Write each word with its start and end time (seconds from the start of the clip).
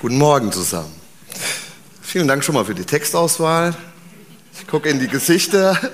Guten 0.00 0.18
Morgen 0.18 0.52
zusammen. 0.52 0.92
Vielen 2.02 2.28
Dank 2.28 2.44
schon 2.44 2.54
mal 2.56 2.64
für 2.64 2.74
die 2.74 2.84
Textauswahl. 2.84 3.74
Ich 4.58 4.66
gucke 4.66 4.88
in 4.88 4.98
die 4.98 5.08
Gesichter. 5.08 5.78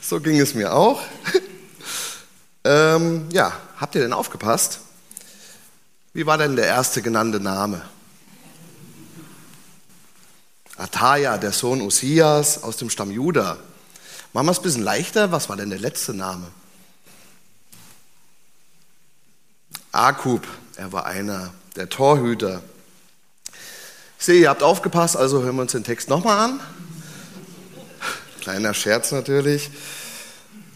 So 0.00 0.20
ging 0.20 0.38
es 0.38 0.54
mir 0.54 0.72
auch. 0.72 1.02
Ähm, 2.66 3.28
ja, 3.30 3.52
habt 3.76 3.94
ihr 3.94 4.00
denn 4.00 4.14
aufgepasst? 4.14 4.80
Wie 6.14 6.24
war 6.24 6.38
denn 6.38 6.56
der 6.56 6.64
erste 6.64 7.02
genannte 7.02 7.38
Name? 7.38 7.82
Ataja, 10.78 11.36
der 11.36 11.52
Sohn 11.52 11.82
Usias 11.82 12.62
aus 12.62 12.78
dem 12.78 12.88
Stamm 12.88 13.10
Juda. 13.10 13.58
Machen 14.32 14.46
wir 14.46 14.52
es 14.52 14.60
ein 14.60 14.62
bisschen 14.62 14.82
leichter. 14.82 15.30
Was 15.30 15.50
war 15.50 15.56
denn 15.56 15.68
der 15.68 15.78
letzte 15.78 16.14
Name? 16.14 16.46
Akub, 19.92 20.46
er 20.76 20.90
war 20.90 21.04
einer 21.04 21.52
der 21.76 21.90
Torhüter. 21.90 22.62
Ich 24.24 24.26
sehe, 24.26 24.40
ihr 24.40 24.48
habt 24.48 24.62
aufgepasst, 24.62 25.18
also 25.18 25.42
hören 25.42 25.56
wir 25.56 25.60
uns 25.60 25.72
den 25.72 25.84
Text 25.84 26.08
nochmal 26.08 26.38
an. 26.38 26.60
Kleiner 28.40 28.72
Scherz 28.72 29.12
natürlich. 29.12 29.68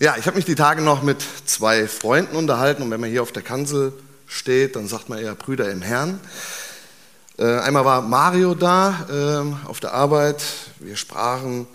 Ja, 0.01 0.17
ich 0.19 0.27
habe 0.27 0.37
mich 0.37 0.45
die 0.45 0.55
Tage 0.55 0.83
noch 0.83 1.03
mit 1.03 1.25
zwei 1.47 1.89
Freunden 1.89 2.37
unterhalten 2.37 2.83
und 2.83 2.91
wenn 2.91 3.01
man 3.01 3.09
hier 3.09 3.23
auf 3.23 3.33
der 3.33 3.43
Kanzel 3.43 3.95
steht, 4.27 4.77
dann 4.77 4.87
sagt 4.87 5.09
man 5.09 5.19
eher 5.19 5.35
Brüder 5.35 5.71
im 5.71 5.81
Herrn. 5.81 6.21
Äh, 7.39 7.47
einmal 7.61 7.87
war 7.87 8.03
Mario 8.03 8.55
da 8.55 9.07
äh, 9.65 9.67
auf 9.67 9.81
der 9.81 9.95
Arbeit. 9.95 10.43
Wir 10.81 10.97
sprachen 10.97 11.67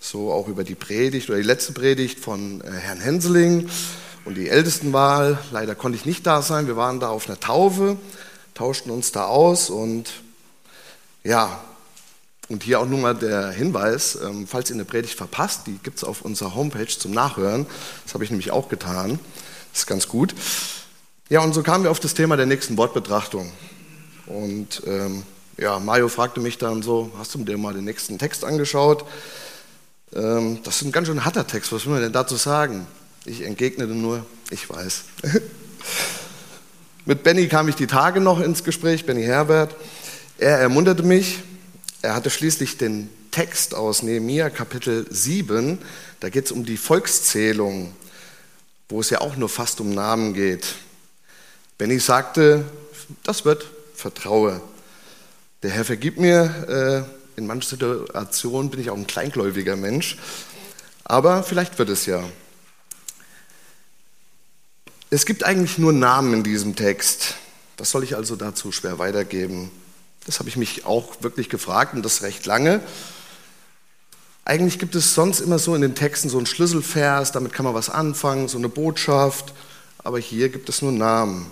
so 0.00 0.30
auch 0.30 0.46
über 0.46 0.62
die 0.62 0.74
Predigt 0.74 1.30
oder 1.30 1.38
die 1.38 1.44
letzte 1.44 1.72
Predigt 1.72 2.20
von 2.20 2.60
äh, 2.60 2.70
Herrn 2.70 3.00
Henseling 3.00 3.70
und 4.26 4.34
die 4.34 4.50
Ältestenwahl. 4.50 5.38
Leider 5.52 5.74
konnte 5.74 5.96
ich 5.96 6.04
nicht 6.04 6.26
da 6.26 6.42
sein. 6.42 6.66
Wir 6.66 6.76
waren 6.76 7.00
da 7.00 7.08
auf 7.08 7.30
einer 7.30 7.40
Taufe, 7.40 7.96
tauschten 8.52 8.92
uns 8.92 9.10
da 9.10 9.24
aus 9.24 9.70
und 9.70 10.10
ja, 11.24 11.60
und 12.48 12.62
hier 12.62 12.80
auch 12.80 12.86
nur 12.86 12.98
mal 12.98 13.14
der 13.14 13.50
Hinweis, 13.50 14.18
ähm, 14.22 14.46
falls 14.46 14.68
ihr 14.68 14.74
eine 14.74 14.84
Predigt 14.84 15.14
verpasst, 15.14 15.66
die 15.66 15.78
gibt 15.82 15.96
es 15.96 16.04
auf 16.04 16.22
unserer 16.22 16.54
Homepage 16.54 16.86
zum 16.86 17.12
Nachhören. 17.12 17.66
Das 18.04 18.14
habe 18.14 18.22
ich 18.22 18.30
nämlich 18.30 18.50
auch 18.50 18.68
getan. 18.68 19.18
Das 19.72 19.80
ist 19.80 19.86
ganz 19.86 20.08
gut. 20.08 20.34
Ja, 21.30 21.40
und 21.40 21.54
so 21.54 21.62
kamen 21.62 21.84
wir 21.84 21.90
auf 21.90 22.00
das 22.00 22.12
Thema 22.12 22.36
der 22.36 22.44
nächsten 22.44 22.76
Wortbetrachtung. 22.76 23.50
Und 24.26 24.82
ähm, 24.86 25.22
ja, 25.56 25.78
Mario 25.78 26.08
fragte 26.08 26.40
mich 26.40 26.58
dann 26.58 26.82
so, 26.82 27.10
hast 27.18 27.34
du 27.34 27.42
dir 27.44 27.56
mal 27.56 27.72
den 27.72 27.84
nächsten 27.84 28.18
Text 28.18 28.44
angeschaut? 28.44 29.06
Ähm, 30.14 30.58
das 30.64 30.76
ist 30.76 30.82
ein 30.82 30.92
ganz 30.92 31.08
schön 31.08 31.24
harter 31.24 31.46
Text, 31.46 31.72
was 31.72 31.86
will 31.86 31.94
man 31.94 32.02
denn 32.02 32.12
dazu 32.12 32.36
sagen? 32.36 32.86
Ich 33.24 33.42
entgegnete 33.42 33.94
nur, 33.94 34.26
ich 34.50 34.68
weiß. 34.68 35.04
Mit 37.06 37.22
Benny 37.22 37.48
kam 37.48 37.68
ich 37.68 37.74
die 37.74 37.86
Tage 37.86 38.20
noch 38.20 38.40
ins 38.40 38.64
Gespräch, 38.64 39.06
Benny 39.06 39.24
Herbert. 39.24 39.74
Er 40.38 40.58
ermunterte 40.58 41.04
mich, 41.04 41.38
er 42.02 42.16
hatte 42.16 42.28
schließlich 42.28 42.76
den 42.76 43.08
Text 43.30 43.72
aus 43.72 44.02
Nehemiah 44.02 44.50
Kapitel 44.50 45.06
7, 45.08 45.78
da 46.18 46.28
geht 46.28 46.46
es 46.46 46.52
um 46.52 46.64
die 46.64 46.76
Volkszählung, 46.76 47.94
wo 48.88 49.00
es 49.00 49.10
ja 49.10 49.20
auch 49.20 49.36
nur 49.36 49.48
fast 49.48 49.80
um 49.80 49.94
Namen 49.94 50.34
geht. 50.34 50.74
Benny 51.78 52.00
sagte, 52.00 52.64
das 53.22 53.44
wird, 53.44 53.64
vertraue. 53.94 54.60
Der 55.62 55.70
Herr 55.70 55.84
vergibt 55.84 56.18
mir, 56.18 57.06
äh, 57.36 57.38
in 57.38 57.46
manchen 57.46 57.70
Situationen 57.70 58.70
bin 58.70 58.80
ich 58.80 58.90
auch 58.90 58.96
ein 58.96 59.06
kleingläubiger 59.06 59.76
Mensch, 59.76 60.18
aber 61.04 61.44
vielleicht 61.44 61.78
wird 61.78 61.90
es 61.90 62.06
ja. 62.06 62.24
Es 65.10 65.26
gibt 65.26 65.44
eigentlich 65.44 65.78
nur 65.78 65.92
Namen 65.92 66.34
in 66.34 66.42
diesem 66.42 66.74
Text. 66.74 67.36
Was 67.76 67.92
soll 67.92 68.02
ich 68.02 68.16
also 68.16 68.34
dazu 68.34 68.72
schwer 68.72 68.98
weitergeben? 68.98 69.70
Das 70.26 70.38
habe 70.38 70.48
ich 70.48 70.56
mich 70.56 70.86
auch 70.86 71.22
wirklich 71.22 71.48
gefragt 71.48 71.94
und 71.94 72.04
das 72.04 72.22
recht 72.22 72.46
lange. 72.46 72.80
Eigentlich 74.44 74.78
gibt 74.78 74.94
es 74.94 75.14
sonst 75.14 75.40
immer 75.40 75.58
so 75.58 75.74
in 75.74 75.80
den 75.80 75.94
Texten 75.94 76.28
so 76.28 76.36
einen 76.36 76.46
Schlüsselvers, 76.46 77.32
damit 77.32 77.52
kann 77.52 77.64
man 77.64 77.74
was 77.74 77.88
anfangen, 77.88 78.48
so 78.48 78.58
eine 78.58 78.68
Botschaft, 78.68 79.54
aber 80.02 80.18
hier 80.18 80.50
gibt 80.50 80.68
es 80.68 80.82
nur 80.82 80.92
Namen. 80.92 81.50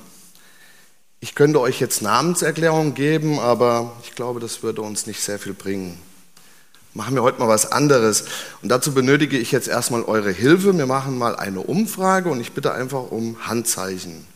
Ich 1.20 1.34
könnte 1.34 1.60
euch 1.60 1.80
jetzt 1.80 2.02
Namenserklärungen 2.02 2.94
geben, 2.94 3.38
aber 3.38 3.92
ich 4.02 4.14
glaube, 4.14 4.40
das 4.40 4.62
würde 4.62 4.82
uns 4.82 5.06
nicht 5.06 5.20
sehr 5.20 5.38
viel 5.38 5.54
bringen. 5.54 5.98
Machen 6.94 7.14
wir 7.14 7.22
heute 7.22 7.38
mal 7.38 7.48
was 7.48 7.72
anderes. 7.72 8.24
Und 8.60 8.68
dazu 8.68 8.92
benötige 8.92 9.38
ich 9.38 9.52
jetzt 9.52 9.68
erstmal 9.68 10.02
eure 10.02 10.30
Hilfe. 10.30 10.76
Wir 10.76 10.86
machen 10.86 11.16
mal 11.16 11.36
eine 11.36 11.60
Umfrage 11.60 12.28
und 12.28 12.40
ich 12.40 12.52
bitte 12.52 12.74
einfach 12.74 13.10
um 13.10 13.46
Handzeichen. 13.46 14.26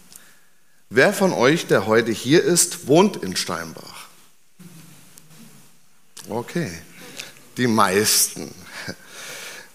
Wer 0.89 1.13
von 1.13 1.33
euch, 1.33 1.67
der 1.67 1.87
heute 1.87 2.13
hier 2.13 2.43
ist, 2.43 2.87
wohnt 2.87 3.17
in 3.17 3.37
Steinbach? 3.37 3.96
Okay, 6.29 6.71
die 7.57 7.69
meisten. 7.69 8.53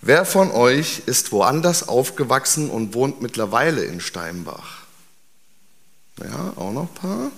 Wer 0.01 0.25
von 0.25 0.51
euch 0.51 1.03
ist 1.05 1.31
woanders 1.31 1.87
aufgewachsen 1.87 2.69
und 2.69 2.93
wohnt 2.93 3.21
mittlerweile 3.21 3.85
in 3.85 4.01
Steinbach? 4.01 4.81
Ja, 6.19 6.53
auch 6.57 6.73
noch 6.73 6.89
ein 6.89 6.93
paar. 6.93 7.31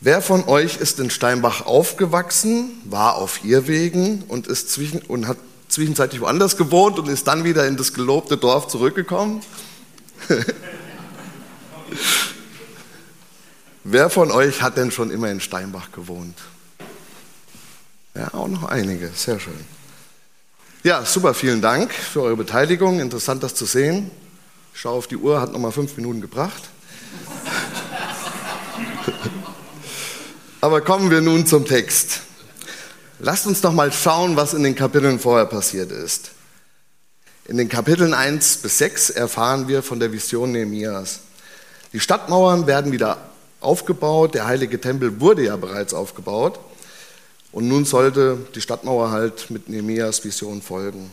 Wer 0.00 0.20
von 0.20 0.46
euch 0.46 0.76
ist 0.76 1.00
in 1.00 1.10
Steinbach 1.10 1.64
aufgewachsen, 1.64 2.82
war 2.84 3.14
auf 3.16 3.44
Irrwegen 3.44 4.24
und, 4.28 4.46
ist 4.46 4.70
zwischen, 4.70 5.00
und 5.00 5.26
hat 5.26 5.38
zwischenzeitlich 5.68 6.20
woanders 6.20 6.56
gewohnt 6.56 6.98
und 6.98 7.08
ist 7.08 7.26
dann 7.26 7.44
wieder 7.44 7.66
in 7.66 7.76
das 7.78 7.94
gelobte 7.94 8.36
Dorf 8.36 8.68
zurückgekommen? 8.68 9.40
Wer 13.84 14.10
von 14.10 14.30
euch 14.30 14.60
hat 14.60 14.76
denn 14.76 14.90
schon 14.90 15.10
immer 15.10 15.30
in 15.30 15.40
Steinbach 15.40 15.92
gewohnt? 15.92 16.36
Ja, 18.18 18.34
auch 18.34 18.48
noch 18.48 18.64
einige. 18.64 19.10
Sehr 19.14 19.38
schön. 19.38 19.54
Ja, 20.82 21.04
super, 21.04 21.34
vielen 21.34 21.62
Dank 21.62 21.92
für 21.92 22.22
eure 22.22 22.36
Beteiligung. 22.36 22.98
Interessant, 22.98 23.44
das 23.44 23.54
zu 23.54 23.64
sehen. 23.64 24.10
Ich 24.74 24.80
schaue 24.80 24.94
auf 24.94 25.06
die 25.06 25.16
Uhr, 25.16 25.40
hat 25.40 25.52
noch 25.52 25.60
mal 25.60 25.70
fünf 25.70 25.96
Minuten 25.96 26.20
gebracht. 26.20 26.64
Aber 30.60 30.80
kommen 30.80 31.12
wir 31.12 31.20
nun 31.20 31.46
zum 31.46 31.64
Text. 31.64 32.22
Lasst 33.20 33.46
uns 33.46 33.60
doch 33.60 33.72
mal 33.72 33.92
schauen, 33.92 34.34
was 34.34 34.52
in 34.52 34.64
den 34.64 34.74
Kapiteln 34.74 35.20
vorher 35.20 35.46
passiert 35.46 35.92
ist. 35.92 36.32
In 37.46 37.56
den 37.56 37.68
Kapiteln 37.68 38.14
1 38.14 38.56
bis 38.58 38.78
6 38.78 39.10
erfahren 39.10 39.68
wir 39.68 39.84
von 39.84 40.00
der 40.00 40.10
Vision 40.10 40.50
Nehemias. 40.50 41.20
Die 41.92 42.00
Stadtmauern 42.00 42.66
werden 42.66 42.90
wieder 42.90 43.18
aufgebaut, 43.60 44.34
der 44.34 44.46
heilige 44.48 44.80
Tempel 44.80 45.20
wurde 45.20 45.44
ja 45.44 45.56
bereits 45.56 45.94
aufgebaut. 45.94 46.58
Und 47.50 47.68
nun 47.68 47.84
sollte 47.84 48.38
die 48.54 48.60
Stadtmauer 48.60 49.10
halt 49.10 49.50
mit 49.50 49.68
Nehemias 49.68 50.24
Vision 50.24 50.60
folgen. 50.60 51.10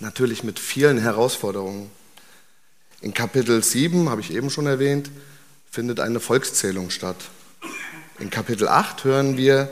Natürlich 0.00 0.42
mit 0.42 0.58
vielen 0.58 0.98
Herausforderungen. 0.98 1.90
In 3.02 3.12
Kapitel 3.12 3.62
7, 3.62 4.08
habe 4.08 4.20
ich 4.20 4.32
eben 4.32 4.50
schon 4.50 4.66
erwähnt, 4.66 5.10
findet 5.70 6.00
eine 6.00 6.20
Volkszählung 6.20 6.90
statt. 6.90 7.16
In 8.18 8.30
Kapitel 8.30 8.68
8 8.68 9.04
hören 9.04 9.36
wir 9.36 9.70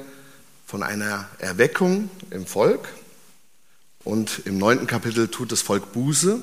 von 0.67 0.83
einer 0.83 1.29
Erweckung 1.39 2.11
im 2.31 2.47
Volk. 2.47 2.89
Und 4.05 4.43
im 4.45 4.59
neunten 4.59 4.87
Kapitel 4.87 5.29
tut 5.29 5.53
das 5.53 5.63
Volk 5.63 5.93
Buße. 5.93 6.41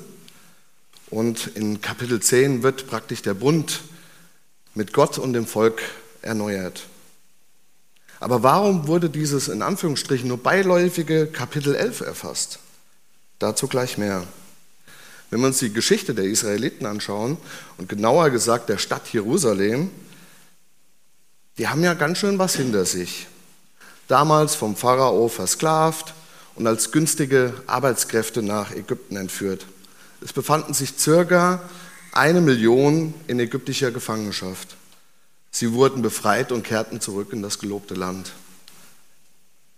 Und 1.11 1.47
in 1.55 1.81
Kapitel 1.81 2.19
10 2.19 2.63
wird 2.63 2.87
praktisch 2.87 3.21
der 3.21 3.35
Bund 3.35 3.81
mit 4.73 4.93
Gott 4.93 5.17
und 5.17 5.33
dem 5.33 5.45
Volk 5.45 5.81
erneuert. 6.21 6.87
Aber 8.19 8.43
warum 8.43 8.87
wurde 8.87 9.09
dieses 9.09 9.47
in 9.47 9.61
Anführungsstrichen 9.61 10.27
nur 10.27 10.37
beiläufige 10.37 11.27
Kapitel 11.27 11.75
11 11.75 12.01
erfasst? 12.01 12.59
Dazu 13.39 13.67
gleich 13.67 13.97
mehr. 13.97 14.23
Wenn 15.29 15.41
wir 15.41 15.47
uns 15.47 15.59
die 15.59 15.73
Geschichte 15.73 16.13
der 16.13 16.25
Israeliten 16.25 16.85
anschauen 16.85 17.37
und 17.77 17.89
genauer 17.89 18.29
gesagt 18.29 18.69
der 18.69 18.77
Stadt 18.77 19.11
Jerusalem, 19.11 19.89
die 21.57 21.67
haben 21.67 21.83
ja 21.83 21.93
ganz 21.93 22.19
schön 22.19 22.39
was 22.39 22.55
hinter 22.55 22.85
sich. 22.85 23.27
Damals 24.07 24.55
vom 24.55 24.75
Pharao 24.75 25.27
versklavt 25.27 26.13
und 26.55 26.67
als 26.67 26.91
günstige 26.91 27.53
Arbeitskräfte 27.67 28.41
nach 28.41 28.71
Ägypten 28.71 29.17
entführt. 29.17 29.65
Es 30.21 30.31
befanden 30.31 30.73
sich 30.73 30.93
circa 30.97 31.61
eine 32.11 32.39
Million 32.39 33.13
in 33.27 33.39
ägyptischer 33.39 33.91
Gefangenschaft. 33.91 34.77
Sie 35.57 35.71
wurden 35.71 36.01
befreit 36.01 36.51
und 36.51 36.63
kehrten 36.63 36.99
zurück 36.99 37.31
in 37.31 37.41
das 37.41 37.59
gelobte 37.59 37.93
Land. 37.93 38.33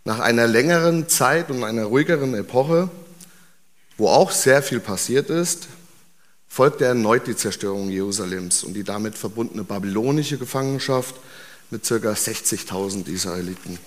Nach 0.06 0.18
einer 0.18 0.48
längeren 0.48 1.08
Zeit 1.08 1.52
und 1.52 1.64
einer 1.64 1.84
ruhigeren 1.84 2.34
Epoche, 2.34 2.90
wo 3.96 4.10
auch 4.10 4.32
sehr 4.32 4.64
viel 4.64 4.80
passiert 4.80 5.30
ist, 5.30 5.68
folgte 6.48 6.86
erneut 6.86 7.28
die 7.28 7.36
Zerstörung 7.36 7.92
Jerusalems 7.92 8.64
und 8.64 8.74
die 8.74 8.84
damit 8.84 9.20
verbundene 9.20 9.64
babylonische 9.64 10.40
Gefangenschaft 10.40 11.14
mit 11.70 11.84
ca. 11.84 11.94
60.000 11.94 13.08
Israeliten. 13.08 13.78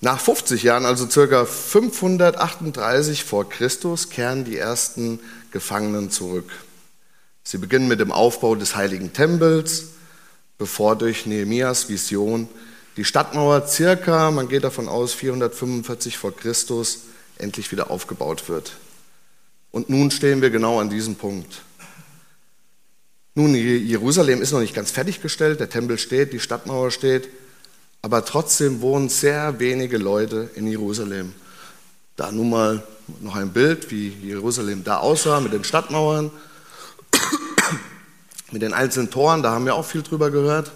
Nach 0.00 0.20
50 0.20 0.62
Jahren, 0.62 0.84
also 0.84 1.08
ca. 1.08 1.46
538 1.46 3.24
vor 3.24 3.48
Christus, 3.48 4.08
kehren 4.08 4.44
die 4.44 4.56
ersten 4.56 5.18
Gefangenen 5.50 6.12
zurück. 6.12 6.52
Sie 7.42 7.58
beginnen 7.58 7.88
mit 7.88 8.00
dem 8.00 8.12
Aufbau 8.12 8.54
des 8.54 8.76
heiligen 8.76 9.12
Tempels, 9.12 9.88
bevor 10.58 10.96
durch 10.96 11.26
Nehemias 11.26 11.88
Vision 11.88 12.48
die 12.96 13.04
Stadtmauer 13.04 13.66
circa, 13.66 14.30
man 14.30 14.48
geht 14.48 14.64
davon 14.64 14.88
aus, 14.88 15.14
445 15.14 16.18
vor 16.18 16.36
Christus 16.36 17.02
endlich 17.38 17.72
wieder 17.72 17.90
aufgebaut 17.90 18.48
wird. 18.48 18.72
Und 19.70 19.88
nun 19.88 20.10
stehen 20.10 20.42
wir 20.42 20.50
genau 20.50 20.80
an 20.80 20.90
diesem 20.90 21.14
Punkt. 21.14 21.62
Nun, 23.34 23.54
Jerusalem 23.54 24.42
ist 24.42 24.52
noch 24.52 24.60
nicht 24.60 24.74
ganz 24.74 24.90
fertiggestellt, 24.90 25.60
der 25.60 25.70
Tempel 25.70 25.98
steht, 25.98 26.32
die 26.32 26.40
Stadtmauer 26.40 26.90
steht, 26.90 27.28
aber 28.02 28.24
trotzdem 28.24 28.80
wohnen 28.80 29.08
sehr 29.08 29.60
wenige 29.60 29.98
Leute 29.98 30.50
in 30.56 30.66
Jerusalem. 30.66 31.32
Da 32.16 32.32
nun 32.32 32.50
mal 32.50 32.82
noch 33.20 33.36
ein 33.36 33.52
Bild, 33.52 33.90
wie 33.90 34.08
Jerusalem 34.08 34.84
da 34.84 34.98
aussah 34.98 35.40
mit 35.40 35.52
den 35.52 35.64
Stadtmauern, 35.64 36.30
mit 38.52 38.62
den 38.62 38.72
einzelnen 38.72 39.10
Toren, 39.10 39.42
da 39.42 39.52
haben 39.52 39.64
wir 39.64 39.74
auch 39.74 39.84
viel 39.84 40.02
drüber 40.02 40.30
gehört. 40.30 40.72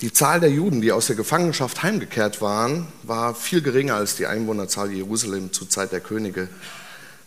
Die 0.00 0.12
Zahl 0.12 0.40
der 0.40 0.50
Juden, 0.50 0.80
die 0.80 0.92
aus 0.92 1.08
der 1.08 1.16
Gefangenschaft 1.16 1.82
heimgekehrt 1.82 2.40
waren, 2.40 2.86
war 3.02 3.34
viel 3.34 3.60
geringer 3.60 3.96
als 3.96 4.16
die 4.16 4.26
Einwohnerzahl 4.26 4.90
Jerusalem 4.90 5.52
zur 5.52 5.68
Zeit 5.68 5.92
der 5.92 6.00
Könige. 6.00 6.48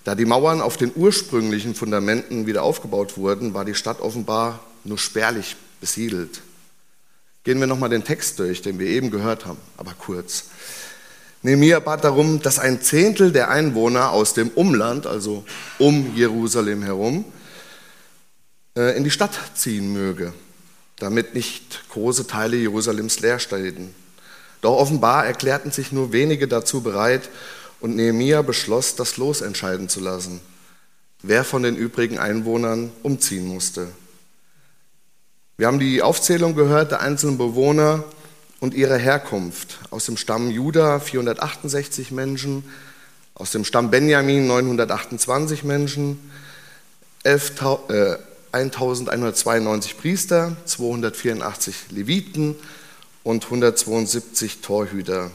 Da 0.04 0.16
die 0.16 0.26
Mauern 0.26 0.60
auf 0.60 0.76
den 0.76 0.92
ursprünglichen 0.96 1.76
Fundamenten 1.76 2.48
wieder 2.48 2.64
aufgebaut 2.64 3.16
wurden, 3.16 3.54
war 3.54 3.64
die 3.64 3.76
Stadt 3.76 4.02
offenbar 4.02 4.60
nur 4.84 4.98
spärlich 4.98 5.56
besiedelt. 5.80 6.42
Gehen 7.44 7.60
wir 7.60 7.68
nochmal 7.68 7.90
den 7.90 8.04
Text 8.04 8.40
durch, 8.40 8.62
den 8.62 8.80
wir 8.80 8.88
eben 8.88 9.12
gehört 9.12 9.46
haben, 9.46 9.60
aber 9.78 9.94
kurz. 9.94 10.46
Nehemiah 11.44 11.82
bat 11.82 12.06
darum, 12.06 12.42
dass 12.42 12.58
ein 12.58 12.82
Zehntel 12.82 13.34
der 13.34 13.50
Einwohner 13.50 14.12
aus 14.12 14.34
dem 14.34 14.50
Umland, 14.50 15.06
also 15.06 15.44
um 15.78 16.16
Jerusalem 16.16 16.84
herum, 16.84 17.26
äh, 18.78 18.96
in 18.98 19.04
die 19.04 19.12
Stadt 19.12 19.38
ziehen 19.54 19.92
möge, 19.92 20.34
damit 20.98 21.36
nicht 21.36 21.84
große 21.90 22.28
Teile 22.28 22.56
Jerusalems 22.56 23.20
leer 23.20 23.40
stehen. 23.40 23.94
Doch 24.62 24.78
offenbar 24.78 25.26
erklärten 25.26 25.72
sich 25.72 25.92
nur 25.92 26.14
wenige 26.14 26.48
dazu 26.48 26.82
bereit, 26.82 27.30
und 27.82 27.98
Nehemia 27.98 28.42
beschloss, 28.42 28.96
das 28.96 29.18
Los 29.18 29.42
entscheiden 29.42 29.90
zu 29.90 30.00
lassen, 30.00 30.40
wer 31.22 31.44
von 31.44 31.64
den 31.64 31.76
übrigen 31.76 32.18
Einwohnern 32.18 32.94
umziehen 33.04 33.46
musste. 33.46 33.90
Wir 35.58 35.68
haben 35.68 35.80
die 35.80 36.02
Aufzählung 36.02 36.56
gehört 36.56 36.92
der 36.92 37.02
einzelnen 37.02 37.38
Bewohner 37.38 38.06
und 38.64 38.74
ihrer 38.74 38.96
Herkunft. 38.96 39.80
Aus 39.90 40.06
dem 40.06 40.16
Stamm 40.16 40.50
Juda 40.50 41.02
468 41.02 42.12
Menschen, 42.12 42.64
aus 43.36 43.52
dem 43.52 43.66
Stamm 43.66 43.92
Benjamin 43.92 44.48
928 44.48 45.66
Menschen, 45.66 46.32
11, 47.24 47.52
äh, 47.90 48.16
1192 48.54 49.98
Priester, 49.98 50.56
284 50.64 51.76
Leviten 51.90 52.56
und 53.24 53.44
172 53.44 54.62
Torhüter. 54.62 55.30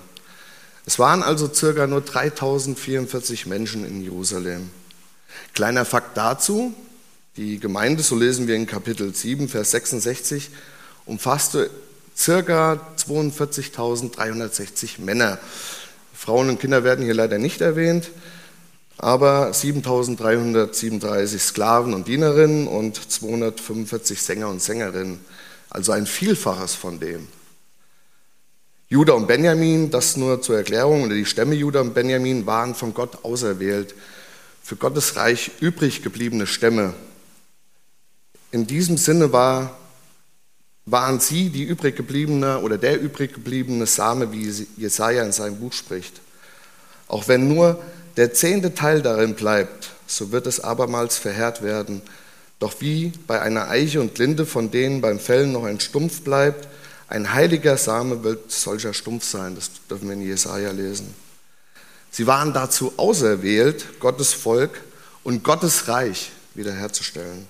Es 0.86 0.98
waren 0.98 1.22
also 1.22 1.52
circa 1.52 1.86
nur 1.86 2.00
3044 2.00 3.44
Menschen 3.44 3.84
in 3.84 4.00
Jerusalem. 4.00 4.70
Kleiner 5.52 5.84
Fakt 5.84 6.16
dazu, 6.16 6.72
die 7.36 7.60
Gemeinde, 7.60 8.02
so 8.02 8.16
lesen 8.16 8.48
wir 8.48 8.54
in 8.54 8.66
Kapitel 8.66 9.14
7, 9.14 9.50
Vers 9.50 9.72
66, 9.72 10.48
umfasste 11.04 11.68
circa 12.18 12.80
42.360 12.96 15.00
Männer. 15.00 15.38
Frauen 16.12 16.48
und 16.48 16.60
Kinder 16.60 16.82
werden 16.82 17.04
hier 17.04 17.14
leider 17.14 17.38
nicht 17.38 17.60
erwähnt, 17.60 18.10
aber 18.98 19.52
7.337 19.52 21.38
Sklaven 21.38 21.94
und 21.94 22.08
Dienerinnen 22.08 22.66
und 22.66 22.96
245 22.96 24.20
Sänger 24.20 24.48
und 24.48 24.60
Sängerinnen, 24.60 25.20
also 25.70 25.92
ein 25.92 26.06
Vielfaches 26.06 26.74
von 26.74 26.98
dem. 26.98 27.28
Judah 28.88 29.14
und 29.14 29.28
Benjamin, 29.28 29.90
das 29.90 30.16
nur 30.16 30.42
zur 30.42 30.56
Erklärung, 30.56 31.04
oder 31.04 31.14
die 31.14 31.26
Stämme 31.26 31.54
Judah 31.54 31.82
und 31.82 31.94
Benjamin 31.94 32.46
waren 32.46 32.74
von 32.74 32.94
Gott 32.94 33.24
auserwählt, 33.24 33.94
für 34.62 34.76
Gottes 34.76 35.16
Reich 35.16 35.52
übrig 35.60 36.02
gebliebene 36.02 36.46
Stämme. 36.46 36.94
In 38.50 38.66
diesem 38.66 38.96
Sinne 38.96 39.32
war, 39.32 39.77
waren 40.90 41.20
sie 41.20 41.50
die 41.50 41.64
übrig 41.64 41.96
gebliebene 41.96 42.60
oder 42.60 42.78
der 42.78 43.00
übrig 43.00 43.34
gebliebene 43.34 43.86
Same, 43.86 44.32
wie 44.32 44.66
Jesaja 44.76 45.22
in 45.22 45.32
seinem 45.32 45.56
Buch 45.58 45.72
spricht. 45.72 46.20
Auch 47.08 47.28
wenn 47.28 47.48
nur 47.48 47.82
der 48.16 48.32
zehnte 48.32 48.74
Teil 48.74 49.02
darin 49.02 49.34
bleibt, 49.34 49.90
so 50.06 50.32
wird 50.32 50.46
es 50.46 50.60
abermals 50.60 51.18
verheert 51.18 51.62
werden. 51.62 52.02
Doch 52.58 52.80
wie 52.80 53.12
bei 53.26 53.40
einer 53.40 53.68
Eiche 53.68 54.00
und 54.00 54.18
Linde, 54.18 54.46
von 54.46 54.70
denen 54.70 55.00
beim 55.00 55.20
Fällen 55.20 55.52
noch 55.52 55.64
ein 55.64 55.80
Stumpf 55.80 56.22
bleibt, 56.22 56.68
ein 57.08 57.32
heiliger 57.32 57.76
Same 57.76 58.24
wird 58.24 58.50
solcher 58.50 58.92
stumpf 58.92 59.24
sein, 59.24 59.54
das 59.54 59.70
dürfen 59.88 60.08
wir 60.08 60.14
in 60.14 60.22
Jesaja 60.22 60.72
lesen. 60.72 61.14
Sie 62.10 62.26
waren 62.26 62.52
dazu 62.52 62.92
auserwählt, 62.96 64.00
Gottes 64.00 64.32
Volk 64.32 64.82
und 65.22 65.44
Gottes 65.44 65.88
Reich 65.88 66.30
wiederherzustellen. 66.54 67.46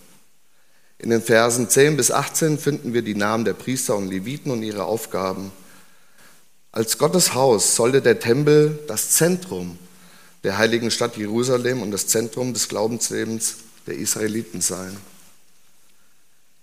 In 0.99 1.11
den 1.11 1.23
Versen 1.23 1.71
10 1.71 1.97
bis 1.97 2.11
18 2.11 2.59
finden 2.59 2.93
wir 2.93 3.03
die 3.03 3.15
Namen 3.15 3.45
der 3.45 3.55
Priester 3.55 3.97
und 3.97 4.09
Leviten 4.09 4.51
und 4.51 4.63
ihre 4.63 4.85
Aufgaben. 4.85 5.53
Als 6.73 6.99
Gottes 6.99 7.35
Haus 7.35 7.77
sollte 7.77 8.03
der 8.03 8.19
Tempel 8.19 8.79
das 8.89 9.11
Zentrum 9.11 9.79
der 10.45 10.59
heiligen 10.59 10.91
Stadt 10.91 11.17
Jerusalem 11.17 11.83
und 11.83 11.91
das 11.91 12.07
Zentrum 12.07 12.53
des 12.53 12.69
Glaubenslebens 12.69 13.57
der 13.87 13.97
Israeliten 13.97 14.61
sein. 14.61 14.97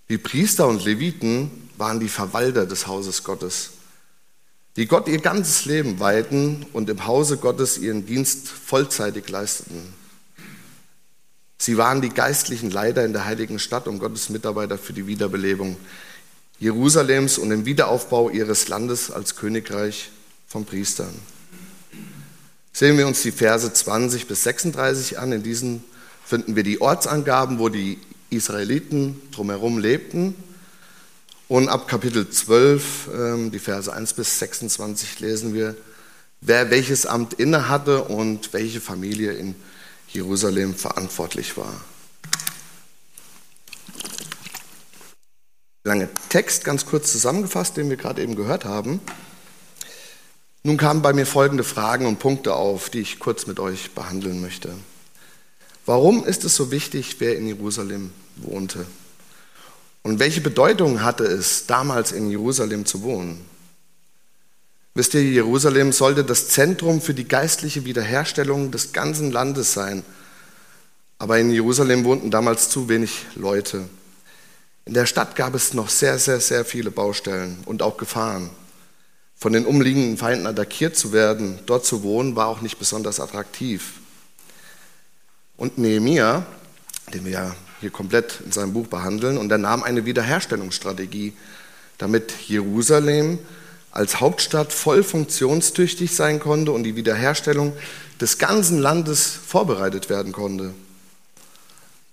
Die 0.09 0.17
Priester 0.17 0.67
und 0.67 0.85
Leviten 0.85 1.69
waren 1.77 1.99
die 1.99 2.09
Verwalter 2.09 2.65
des 2.65 2.87
Hauses 2.87 3.23
Gottes, 3.23 3.71
die 4.75 4.85
Gott 4.85 5.07
ihr 5.07 5.19
ganzes 5.19 5.65
Leben 5.65 5.99
weihten 5.99 6.65
und 6.73 6.89
im 6.89 7.05
Hause 7.05 7.37
Gottes 7.37 7.77
ihren 7.77 8.05
Dienst 8.05 8.47
vollzeitig 8.47 9.27
leisteten. 9.29 9.93
Sie 11.65 11.77
waren 11.77 12.00
die 12.00 12.09
geistlichen 12.09 12.69
Leiter 12.69 13.03
in 13.03 13.12
der 13.12 13.25
heiligen 13.25 13.57
Stadt 13.57 13.88
und 13.88 13.97
Gottes 13.97 14.29
Mitarbeiter 14.29 14.77
für 14.77 14.94
die 14.94 15.07
Wiederbelebung 15.07 15.77
Jerusalems 16.59 17.39
und 17.39 17.50
den 17.50 17.65
Wiederaufbau 17.65 18.29
ihres 18.29 18.67
Landes 18.67 19.09
als 19.09 19.35
Königreich 19.35 20.12
von 20.47 20.65
Priestern. 20.65 21.12
Sehen 22.71 23.00
wir 23.00 23.07
uns 23.07 23.23
die 23.23 23.31
Verse 23.31 23.73
20 23.73 24.27
bis 24.27 24.44
36 24.44 25.17
an. 25.17 25.31
In 25.31 25.41
diesen 25.41 25.83
finden 26.23 26.56
wir 26.56 26.62
die 26.62 26.81
Ortsangaben, 26.81 27.57
wo 27.57 27.69
die 27.69 27.97
Israeliten 28.29 29.19
drumherum 29.31 29.79
lebten. 29.79 30.35
Und 31.47 31.69
ab 31.69 31.87
Kapitel 31.87 32.30
12, 32.30 33.09
ähm, 33.11 33.49
die 33.49 33.57
Verse 33.57 33.92
1 33.92 34.13
bis 34.13 34.37
26, 34.37 35.19
lesen 35.19 35.56
wir, 35.56 35.75
wer 36.42 36.69
welches 36.69 37.07
Amt 37.07 37.33
inne 37.33 37.69
hatte 37.69 38.04
und 38.04 38.54
welche 38.54 38.81
Familie 38.81 39.31
in 39.31 39.47
Jerusalem 39.47 39.74
verantwortlich 40.76 41.57
war. 41.57 41.74
Lange 45.84 46.10
Text, 46.30 46.64
ganz 46.64 46.86
kurz 46.86 47.12
zusammengefasst, 47.12 47.78
den 47.78 47.90
wir 47.90 47.98
gerade 47.98 48.22
eben 48.24 48.36
gehört 48.36 48.66
haben. 48.66 49.00
Nun 50.64 50.78
kamen 50.78 51.04
bei 51.04 51.14
mir 51.14 51.28
folgende 51.28 51.64
Fragen 51.64 52.07
und 52.07 52.18
Punkte 52.18 52.56
auf, 52.56 52.90
die 52.90 53.02
ich 53.02 53.19
kurz 53.19 53.45
mit 53.45 53.60
euch 53.60 53.92
behandeln 53.92 54.42
möchte. 54.42 54.74
Warum 55.86 56.26
ist 56.26 56.44
es 56.44 56.56
so 56.56 56.72
wichtig, 56.72 57.18
wer 57.19 57.38
in 57.38 57.45
Jerusalem 57.45 58.12
wohnte? 58.38 58.88
Und 60.02 60.19
welche 60.19 60.42
Bedeutung 60.42 61.04
hatte 61.04 61.24
es, 61.24 61.68
damals 61.68 62.12
in 62.12 62.31
Jerusalem 62.31 62.88
zu 62.88 63.04
wohnen? 63.04 63.45
Wisst 64.97 65.14
ihr, 65.14 65.23
Jerusalem 65.23 65.92
sollte 65.92 66.23
das 66.23 66.47
Zentrum 66.47 67.02
für 67.02 67.14
die 67.14 67.28
geistliche 67.28 67.83
Wiederherstellung 67.83 68.71
des 68.71 68.94
ganzen 68.94 69.30
Landes 69.30 69.73
sein. 69.73 70.04
Aber 71.19 71.37
in 71.37 71.52
Jerusalem 71.52 72.06
wohnten 72.06 72.31
damals 72.31 72.69
zu 72.69 72.87
wenig 72.87 73.25
Leute. 73.35 73.90
In 74.85 74.94
der 74.94 75.06
Stadt 75.06 75.35
gab 75.35 75.54
es 75.54 75.73
noch 75.73 75.90
sehr, 75.90 76.18
sehr, 76.18 76.40
sehr 76.40 76.64
viele 76.64 76.92
Baustellen 76.92 77.57
und 77.66 77.81
auch 77.81 77.97
Gefahren. 77.97 78.49
Von 79.35 79.52
den 79.52 79.66
umliegenden 79.66 80.18
Feinden 80.18 80.47
attackiert 80.47 80.95
zu 80.95 81.11
werden, 81.11 81.59
dort 81.66 81.85
zu 81.85 82.02
wohnen, 82.02 82.37
war 82.37 82.47
auch 82.47 82.61
nicht 82.61 82.80
besonders 82.80 83.19
attraktiv. 83.19 83.99
Und 85.57 85.78
Nehemia, 85.78 86.45
den 87.14 87.25
wir 87.25 87.31
ja 87.33 87.56
hier 87.81 87.90
komplett 87.90 88.40
in 88.45 88.54
seinem 88.54 88.71
Buch 88.71 88.87
behandeln, 88.87 89.37
und 89.37 89.52
er 89.52 89.57
nahm 89.57 89.83
eine 89.83 90.06
Wiederherstellungsstrategie, 90.06 91.33
damit 91.97 92.31
Jerusalem 92.47 93.40
als 93.95 94.19
Hauptstadt 94.19 94.73
voll 94.73 95.04
funktionstüchtig 95.04 96.14
sein 96.14 96.42
konnte 96.42 96.73
und 96.73 96.83
die 96.83 96.97
Wiederherstellung 96.97 97.71
des 98.19 98.37
ganzen 98.37 98.78
Landes 98.80 99.28
vorbereitet 99.28 100.09
werden 100.09 100.33
konnte. 100.33 100.73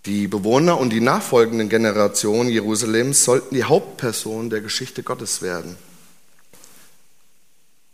Die 0.06 0.28
Bewohner 0.28 0.78
und 0.78 0.90
die 0.90 1.00
nachfolgenden 1.00 1.68
Generationen 1.68 2.48
Jerusalems 2.48 3.24
sollten 3.24 3.56
die 3.56 3.64
Hauptperson 3.64 4.48
der 4.48 4.60
Geschichte 4.60 5.02
Gottes 5.02 5.42
werden. 5.42 5.76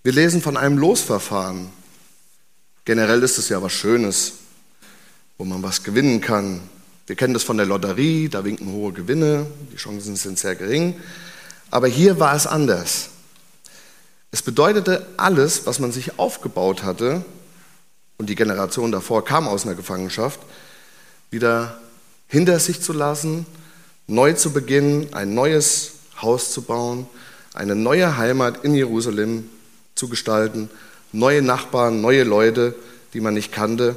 Wir 0.02 0.12
lesen 0.12 0.42
von 0.42 0.58
einem 0.58 0.76
Losverfahren. 0.76 1.70
Generell 2.84 3.22
ist 3.22 3.38
es 3.38 3.48
ja 3.48 3.62
was 3.62 3.72
Schönes, 3.72 4.34
wo 5.38 5.44
man 5.44 5.62
was 5.62 5.82
gewinnen 5.82 6.20
kann. 6.20 6.60
Wir 7.06 7.16
kennen 7.16 7.32
das 7.32 7.42
von 7.42 7.56
der 7.56 7.66
Lotterie, 7.66 8.28
da 8.28 8.44
winken 8.44 8.70
hohe 8.70 8.92
Gewinne, 8.92 9.46
die 9.72 9.76
Chancen 9.76 10.14
sind 10.14 10.38
sehr 10.38 10.56
gering. 10.56 11.00
Aber 11.70 11.88
hier 11.88 12.20
war 12.20 12.36
es 12.36 12.46
anders. 12.46 13.10
Es 14.30 14.42
bedeutete, 14.42 15.06
alles, 15.16 15.66
was 15.66 15.78
man 15.78 15.92
sich 15.92 16.18
aufgebaut 16.18 16.82
hatte, 16.82 17.24
und 18.18 18.28
die 18.28 18.34
Generation 18.34 18.90
davor 18.90 19.24
kam 19.24 19.46
aus 19.46 19.64
einer 19.64 19.76
Gefangenschaft, 19.76 20.40
wieder 21.30 21.80
hinter 22.26 22.58
sich 22.58 22.80
zu 22.80 22.92
lassen, 22.92 23.46
neu 24.06 24.32
zu 24.32 24.52
beginnen, 24.52 25.14
ein 25.14 25.34
neues 25.34 25.92
Haus 26.20 26.52
zu 26.52 26.62
bauen, 26.62 27.06
eine 27.54 27.74
neue 27.74 28.16
Heimat 28.16 28.64
in 28.64 28.74
Jerusalem 28.74 29.48
zu 29.94 30.08
gestalten, 30.08 30.68
neue 31.12 31.42
Nachbarn, 31.42 32.00
neue 32.00 32.24
Leute, 32.24 32.74
die 33.14 33.20
man 33.20 33.34
nicht 33.34 33.52
kannte. 33.52 33.96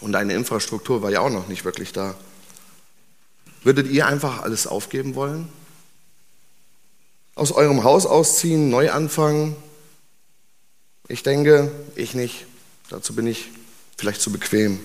Und 0.00 0.14
eine 0.14 0.34
Infrastruktur 0.34 1.02
war 1.02 1.10
ja 1.10 1.20
auch 1.20 1.30
noch 1.30 1.48
nicht 1.48 1.64
wirklich 1.64 1.92
da. 1.92 2.14
Würdet 3.64 3.88
ihr 3.88 4.06
einfach 4.06 4.42
alles 4.42 4.66
aufgeben 4.66 5.14
wollen? 5.14 5.48
Aus 7.34 7.52
eurem 7.52 7.84
Haus 7.84 8.06
ausziehen, 8.06 8.68
neu 8.68 8.90
anfangen? 8.90 9.56
Ich 11.08 11.22
denke, 11.22 11.70
ich 11.94 12.14
nicht. 12.14 12.46
Dazu 12.90 13.14
bin 13.14 13.26
ich 13.26 13.50
vielleicht 13.96 14.20
zu 14.20 14.30
bequem. 14.30 14.80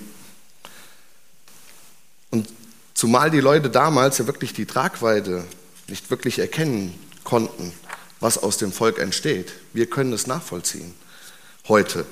Und 2.31 2.47
zumal 2.93 3.31
die 3.31 3.39
Leute 3.39 3.69
damals 3.69 4.17
ja 4.17 4.27
wirklich 4.27 4.53
die 4.53 4.65
Tragweite 4.65 5.43
nicht 5.87 6.09
wirklich 6.09 6.39
erkennen 6.39 6.93
konnten, 7.23 7.73
was 8.19 8.37
aus 8.37 8.57
dem 8.57 8.71
Volk 8.71 8.99
entsteht. 8.99 9.53
Wir 9.73 9.89
können 9.89 10.13
es 10.13 10.27
nachvollziehen. 10.27 10.93
Heute. 11.67 12.05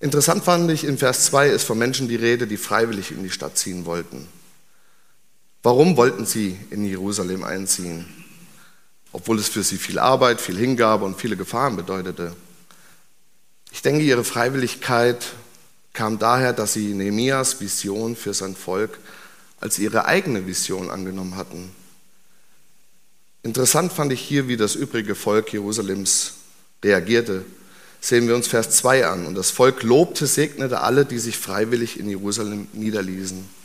Interessant 0.00 0.44
fand 0.44 0.70
ich, 0.70 0.84
in 0.84 0.98
Vers 0.98 1.26
2 1.26 1.48
ist 1.48 1.64
von 1.64 1.78
Menschen 1.78 2.08
die 2.08 2.16
Rede, 2.16 2.46
die 2.46 2.56
freiwillig 2.56 3.10
in 3.10 3.22
die 3.22 3.30
Stadt 3.30 3.58
ziehen 3.58 3.84
wollten. 3.84 4.26
Warum 5.62 5.96
wollten 5.96 6.24
sie 6.24 6.58
in 6.70 6.84
Jerusalem 6.84 7.44
einziehen? 7.44 8.19
Obwohl 9.12 9.38
es 9.38 9.48
für 9.48 9.62
sie 9.62 9.76
viel 9.76 9.98
Arbeit, 9.98 10.40
viel 10.40 10.56
Hingabe 10.56 11.04
und 11.04 11.20
viele 11.20 11.36
Gefahren 11.36 11.76
bedeutete. 11.76 12.34
Ich 13.72 13.82
denke, 13.82 14.02
ihre 14.02 14.24
Freiwilligkeit 14.24 15.26
kam 15.92 16.18
daher, 16.18 16.52
dass 16.52 16.72
sie 16.72 16.94
Nehemias 16.94 17.60
Vision 17.60 18.16
für 18.16 18.34
sein 18.34 18.54
Volk 18.54 18.98
als 19.60 19.78
ihre 19.78 20.06
eigene 20.06 20.46
Vision 20.46 20.90
angenommen 20.90 21.36
hatten. 21.36 21.70
Interessant 23.42 23.92
fand 23.92 24.12
ich 24.12 24.20
hier, 24.20 24.48
wie 24.48 24.56
das 24.56 24.74
übrige 24.74 25.14
Volk 25.14 25.52
Jerusalems 25.52 26.34
reagierte. 26.84 27.44
Sehen 28.00 28.28
wir 28.28 28.34
uns 28.34 28.46
Vers 28.46 28.70
2 28.70 29.06
an. 29.06 29.26
Und 29.26 29.34
das 29.34 29.50
Volk 29.50 29.82
lobte, 29.82 30.26
segnete 30.26 30.80
alle, 30.80 31.04
die 31.04 31.18
sich 31.18 31.36
freiwillig 31.36 31.98
in 31.98 32.08
Jerusalem 32.08 32.68
niederließen. 32.72 33.59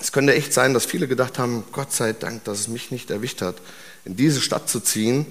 Es 0.00 0.12
könnte 0.12 0.34
echt 0.34 0.52
sein, 0.52 0.72
dass 0.72 0.86
viele 0.86 1.08
gedacht 1.08 1.38
haben, 1.38 1.64
Gott 1.72 1.92
sei 1.92 2.12
Dank, 2.12 2.44
dass 2.44 2.60
es 2.60 2.68
mich 2.68 2.90
nicht 2.90 3.10
erwischt 3.10 3.42
hat, 3.42 3.56
in 4.04 4.16
diese 4.16 4.40
Stadt 4.40 4.68
zu 4.68 4.80
ziehen 4.80 5.26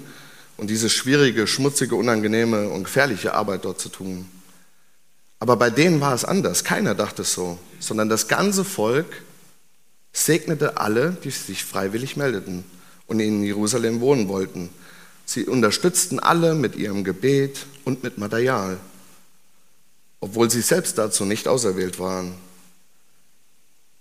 und 0.58 0.70
diese 0.70 0.90
schwierige, 0.90 1.48
schmutzige, 1.48 1.96
unangenehme 1.96 2.70
und 2.70 2.84
gefährliche 2.84 3.34
Arbeit 3.34 3.66
dort 3.66 3.80
zu 3.80 3.90
tun. 3.90 4.30
Aber 5.40 5.56
bei 5.56 5.70
denen 5.70 6.02
war 6.02 6.14
es 6.14 6.26
anders. 6.26 6.64
Keiner 6.64 6.96
dachte 6.96 7.24
es 7.24 7.34
so, 7.34 7.58
sondern 7.80 8.10
das 8.10 8.28
ganze 8.28 8.64
Volk 8.64 9.24
segnete 10.12 10.78
alle, 10.78 11.18
die 11.24 11.32
sich 11.32 11.64
freiwillig 11.64 12.18
meldeten 12.18 12.64
und 13.08 13.20
in 13.20 13.44
Jerusalem 13.44 14.02
wohnen 14.02 14.28
wollten. 14.28 14.70
Sie 15.26 15.46
unterstützten 15.46 16.20
alle 16.20 16.56
mit 16.56 16.76
ihrem 16.76 17.04
Gebet 17.04 17.66
und 17.86 18.04
mit 18.04 18.18
Material, 18.18 18.78
obwohl 20.20 20.50
sie 20.50 20.62
selbst 20.62 20.98
dazu 20.98 21.26
nicht 21.26 21.48
auserwählt 21.48 22.00
waren. 22.00 22.34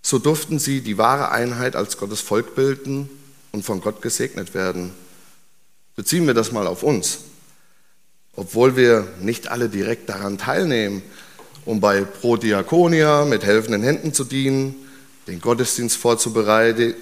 So 0.01 0.19
durften 0.19 0.59
sie 0.59 0.81
die 0.81 0.97
wahre 0.97 1.31
Einheit 1.31 1.75
als 1.75 1.97
Gottes 1.97 2.21
Volk 2.21 2.55
bilden 2.55 3.09
und 3.51 3.63
von 3.63 3.81
Gott 3.81 4.01
gesegnet 4.01 4.53
werden. 4.53 4.91
Beziehen 5.95 6.27
wir 6.27 6.33
das 6.33 6.51
mal 6.51 6.67
auf 6.67 6.83
uns. 6.83 7.19
Obwohl 8.35 8.75
wir 8.75 9.07
nicht 9.19 9.49
alle 9.49 9.69
direkt 9.69 10.09
daran 10.09 10.37
teilnehmen, 10.37 11.01
um 11.65 11.81
bei 11.81 12.01
Pro 12.01 12.37
Diakonia 12.37 13.25
mit 13.25 13.43
helfenden 13.43 13.83
Händen 13.83 14.13
zu 14.13 14.23
dienen, 14.23 14.75
den 15.27 15.41
Gottesdienst 15.41 15.97
vorzubereiten, 15.97 16.95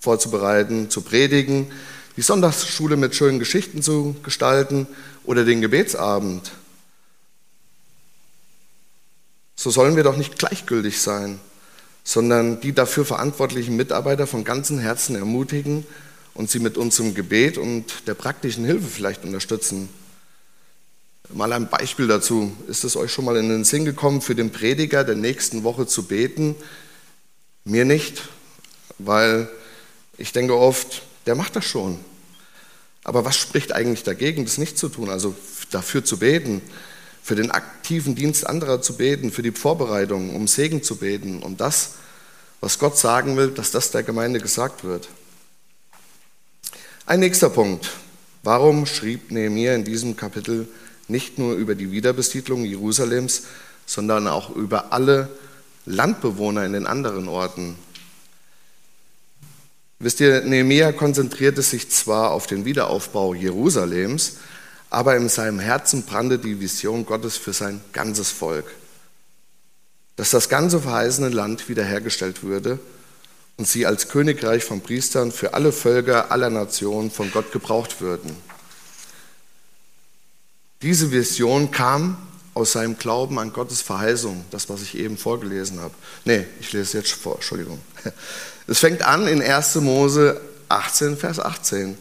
vorzubereiten, 0.00 0.90
zu 0.90 1.02
predigen, 1.02 1.70
die 2.16 2.22
Sonntagsschule 2.22 2.96
mit 2.96 3.14
schönen 3.14 3.38
Geschichten 3.38 3.82
zu 3.82 4.16
gestalten 4.22 4.88
oder 5.24 5.44
den 5.44 5.60
Gebetsabend. 5.60 6.50
So 9.54 9.70
sollen 9.70 9.94
wir 9.94 10.04
doch 10.04 10.16
nicht 10.16 10.38
gleichgültig 10.38 11.00
sein, 11.00 11.38
sondern 12.08 12.58
die 12.62 12.72
dafür 12.72 13.04
verantwortlichen 13.04 13.76
Mitarbeiter 13.76 14.26
von 14.26 14.42
ganzem 14.42 14.78
Herzen 14.78 15.14
ermutigen 15.14 15.84
und 16.32 16.50
sie 16.50 16.58
mit 16.58 16.78
unserem 16.78 17.14
Gebet 17.14 17.58
und 17.58 17.84
der 18.06 18.14
praktischen 18.14 18.64
Hilfe 18.64 18.86
vielleicht 18.86 19.24
unterstützen. 19.24 19.90
Mal 21.34 21.52
ein 21.52 21.68
Beispiel 21.68 22.06
dazu. 22.06 22.50
Ist 22.66 22.84
es 22.84 22.96
euch 22.96 23.12
schon 23.12 23.26
mal 23.26 23.36
in 23.36 23.50
den 23.50 23.64
Sinn 23.64 23.84
gekommen, 23.84 24.22
für 24.22 24.34
den 24.34 24.52
Prediger 24.52 25.04
der 25.04 25.16
nächsten 25.16 25.64
Woche 25.64 25.86
zu 25.86 26.04
beten, 26.04 26.56
mir 27.64 27.84
nicht, 27.84 28.22
weil 28.96 29.46
ich 30.16 30.32
denke 30.32 30.56
oft, 30.56 31.02
der 31.26 31.34
macht 31.34 31.56
das 31.56 31.66
schon. 31.66 31.98
Aber 33.04 33.26
was 33.26 33.36
spricht 33.36 33.72
eigentlich 33.72 34.02
dagegen, 34.02 34.46
das 34.46 34.56
nicht 34.56 34.78
zu 34.78 34.88
tun? 34.88 35.10
Also 35.10 35.34
dafür 35.70 36.06
zu 36.06 36.16
beten, 36.16 36.62
für 37.28 37.34
den 37.34 37.50
aktiven 37.50 38.14
Dienst 38.14 38.46
anderer 38.46 38.80
zu 38.80 38.96
beten, 38.96 39.30
für 39.30 39.42
die 39.42 39.52
Vorbereitung, 39.52 40.34
um 40.34 40.48
Segen 40.48 40.82
zu 40.82 40.96
beten, 40.96 41.42
um 41.42 41.58
das, 41.58 41.96
was 42.62 42.78
Gott 42.78 42.96
sagen 42.96 43.36
will, 43.36 43.50
dass 43.50 43.70
das 43.70 43.90
der 43.90 44.02
Gemeinde 44.02 44.40
gesagt 44.40 44.82
wird. 44.82 45.10
Ein 47.04 47.20
nächster 47.20 47.50
Punkt. 47.50 47.90
Warum 48.42 48.86
schrieb 48.86 49.30
Nehemiah 49.30 49.74
in 49.74 49.84
diesem 49.84 50.16
Kapitel 50.16 50.68
nicht 51.06 51.38
nur 51.38 51.54
über 51.54 51.74
die 51.74 51.90
Wiederbesiedlung 51.90 52.64
Jerusalems, 52.64 53.42
sondern 53.84 54.26
auch 54.26 54.56
über 54.56 54.94
alle 54.94 55.28
Landbewohner 55.84 56.64
in 56.64 56.72
den 56.72 56.86
anderen 56.86 57.28
Orten. 57.28 57.76
Wisst 59.98 60.20
ihr, 60.20 60.40
Nehemiah 60.40 60.92
konzentrierte 60.92 61.60
sich 61.60 61.90
zwar 61.90 62.30
auf 62.30 62.46
den 62.46 62.64
Wiederaufbau 62.64 63.34
Jerusalems, 63.34 64.38
aber 64.90 65.16
in 65.16 65.28
seinem 65.28 65.58
Herzen 65.58 66.02
brannte 66.02 66.38
die 66.38 66.60
Vision 66.60 67.04
Gottes 67.04 67.36
für 67.36 67.52
sein 67.52 67.80
ganzes 67.92 68.30
Volk. 68.30 68.66
Dass 70.16 70.30
das 70.30 70.48
ganze 70.48 70.80
verheißene 70.80 71.28
Land 71.28 71.68
wiederhergestellt 71.68 72.42
würde 72.42 72.78
und 73.56 73.68
sie 73.68 73.86
als 73.86 74.08
Königreich 74.08 74.64
von 74.64 74.80
Priestern 74.80 75.32
für 75.32 75.54
alle 75.54 75.72
Völker 75.72 76.32
aller 76.32 76.50
Nationen 76.50 77.10
von 77.10 77.30
Gott 77.30 77.52
gebraucht 77.52 78.00
würden. 78.00 78.34
Diese 80.82 81.10
Vision 81.10 81.70
kam 81.70 82.16
aus 82.54 82.72
seinem 82.72 82.98
Glauben 82.98 83.38
an 83.38 83.52
Gottes 83.52 83.82
Verheißung, 83.82 84.44
das, 84.50 84.68
was 84.68 84.82
ich 84.82 84.96
eben 84.96 85.16
vorgelesen 85.16 85.80
habe. 85.80 85.94
Nee, 86.24 86.46
ich 86.60 86.72
lese 86.72 86.98
jetzt 86.98 87.12
vor, 87.12 87.36
Entschuldigung. 87.36 87.80
Es 88.70 88.80
fängt 88.80 89.00
an 89.00 89.26
in 89.26 89.40
1. 89.40 89.76
Mose 89.76 90.42
18, 90.68 91.16
Vers 91.16 91.40
18. 91.40 91.96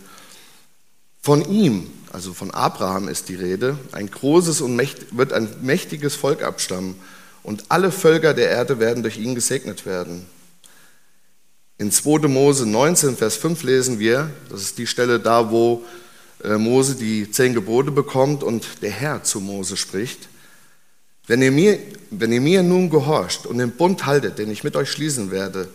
Von 1.22 1.50
ihm, 1.50 1.90
also 2.12 2.34
von 2.34 2.52
Abraham 2.52 3.08
ist 3.08 3.30
die 3.30 3.36
Rede, 3.36 3.78
ein 3.92 4.10
großes 4.10 4.62
und 4.62 4.76
mächt, 4.76 5.18
wird 5.18 5.34
ein 5.34 5.50
mächtiges 5.62 6.16
Volk 6.16 6.44
abstammen 6.44 6.96
und 7.44 7.66
alle 7.70 7.92
Völker 7.92 8.34
der 8.34 8.50
Erde 8.50 8.80
werden 8.80 9.04
durch 9.04 9.18
ihn 9.18 9.36
gesegnet 9.36 9.86
werden. 9.86 10.26
In 11.78 11.92
2. 11.92 12.28
Mose 12.28 12.66
19, 12.66 13.16
Vers 13.16 13.38
5 13.38 13.64
lesen 13.64 14.00
wir, 14.00 14.32
das 14.50 14.62
ist 14.62 14.78
die 14.78 14.88
Stelle 14.88 15.20
da, 15.20 15.52
wo 15.52 15.84
äh, 16.44 16.58
Mose 16.58 16.96
die 16.96 17.30
zehn 17.30 17.54
Gebote 17.54 17.92
bekommt 17.92 18.44
und 18.44 18.82
der 18.82 18.92
Herr 18.92 19.24
zu 19.24 19.40
Mose 19.40 19.78
spricht. 19.78 20.28
Wenn 21.28 21.42
ihr, 21.42 21.52
mir, 21.52 21.78
wenn 22.10 22.32
ihr 22.32 22.42
mir 22.42 22.64
nun 22.64 22.90
gehorcht 22.90 23.46
und 23.46 23.58
den 23.58 23.72
Bund 23.72 24.06
haltet, 24.06 24.40
den 24.40 24.50
ich 24.50 24.64
mit 24.64 24.76
euch 24.76 24.90
schließen 24.90 25.30
werde, 25.30 25.68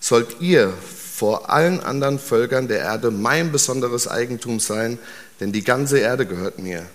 sollt 0.00 0.40
ihr 0.40 0.72
vor 1.20 1.50
allen 1.50 1.80
anderen 1.80 2.18
Völkern 2.18 2.66
der 2.66 2.80
Erde 2.80 3.10
mein 3.10 3.52
besonderes 3.52 4.08
Eigentum 4.08 4.58
sein, 4.58 4.98
denn 5.40 5.52
die 5.52 5.64
ganze 5.64 5.98
Erde 5.98 6.26
gehört 6.26 6.58
mir. 6.58 6.86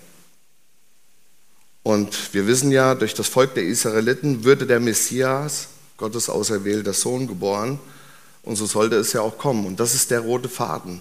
Und 1.82 2.34
wir 2.34 2.46
wissen 2.46 2.70
ja, 2.72 2.94
durch 2.94 3.14
das 3.14 3.28
Volk 3.28 3.54
der 3.54 3.64
Israeliten 3.64 4.44
würde 4.44 4.66
der 4.66 4.80
Messias, 4.80 5.68
Gottes 5.96 6.28
auserwählter 6.28 6.92
Sohn, 6.92 7.26
geboren. 7.26 7.78
Und 8.42 8.56
so 8.56 8.66
sollte 8.66 8.96
es 8.96 9.12
ja 9.12 9.20
auch 9.20 9.38
kommen. 9.38 9.66
Und 9.66 9.78
das 9.78 9.94
ist 9.94 10.10
der 10.10 10.20
rote 10.20 10.48
Faden, 10.48 11.00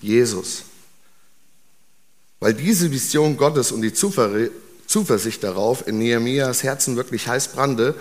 Jesus. 0.00 0.62
Weil 2.40 2.54
diese 2.54 2.90
Vision 2.90 3.36
Gottes 3.36 3.72
und 3.72 3.82
die 3.82 3.92
Zuversicht 3.92 5.42
darauf 5.42 5.86
in 5.86 5.98
Nehemias 5.98 6.62
Herzen 6.62 6.96
wirklich 6.96 7.28
heiß 7.28 7.48
brannte, 7.48 7.94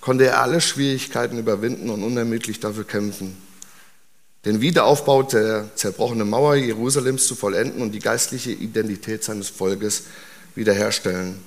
konnte 0.00 0.26
er 0.26 0.40
alle 0.42 0.60
Schwierigkeiten 0.60 1.38
überwinden 1.38 1.90
und 1.90 2.02
unermüdlich 2.02 2.60
dafür 2.60 2.84
kämpfen. 2.84 3.36
Den 4.44 4.60
Wiederaufbau 4.60 5.22
der 5.22 5.70
zerbrochenen 5.76 6.28
Mauer 6.28 6.56
Jerusalems 6.56 7.26
zu 7.26 7.36
vollenden 7.36 7.80
und 7.80 7.92
die 7.92 8.00
geistliche 8.00 8.50
Identität 8.50 9.22
seines 9.22 9.48
Volkes 9.48 10.04
wiederherstellen. 10.56 11.38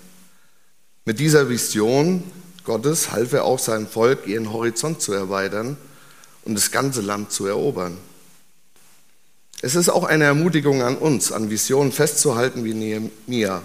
Mit 1.04 1.20
dieser 1.20 1.50
Vision 1.50 2.24
Gottes 2.64 3.12
half 3.12 3.34
er 3.34 3.44
auch 3.44 3.60
seinem 3.60 3.88
Volk, 3.88 4.28
ihren 4.28 4.52
Horizont 4.52 5.02
zu 5.02 5.14
erweitern 5.14 5.78
und 6.46 6.56
das 6.56 6.72
ganze 6.72 7.02
Land 7.02 7.32
zu 7.32 7.46
erobern. 7.46 7.98
Es 9.62 9.76
ist 9.76 9.90
auch 9.90 10.04
eine 10.04 10.24
Ermutigung 10.24 10.82
an 10.82 10.98
uns, 10.98 11.32
an 11.32 11.50
Visionen 11.50 11.92
festzuhalten 11.92 12.64
wie 12.64 12.74
Nehemia, 12.74 13.62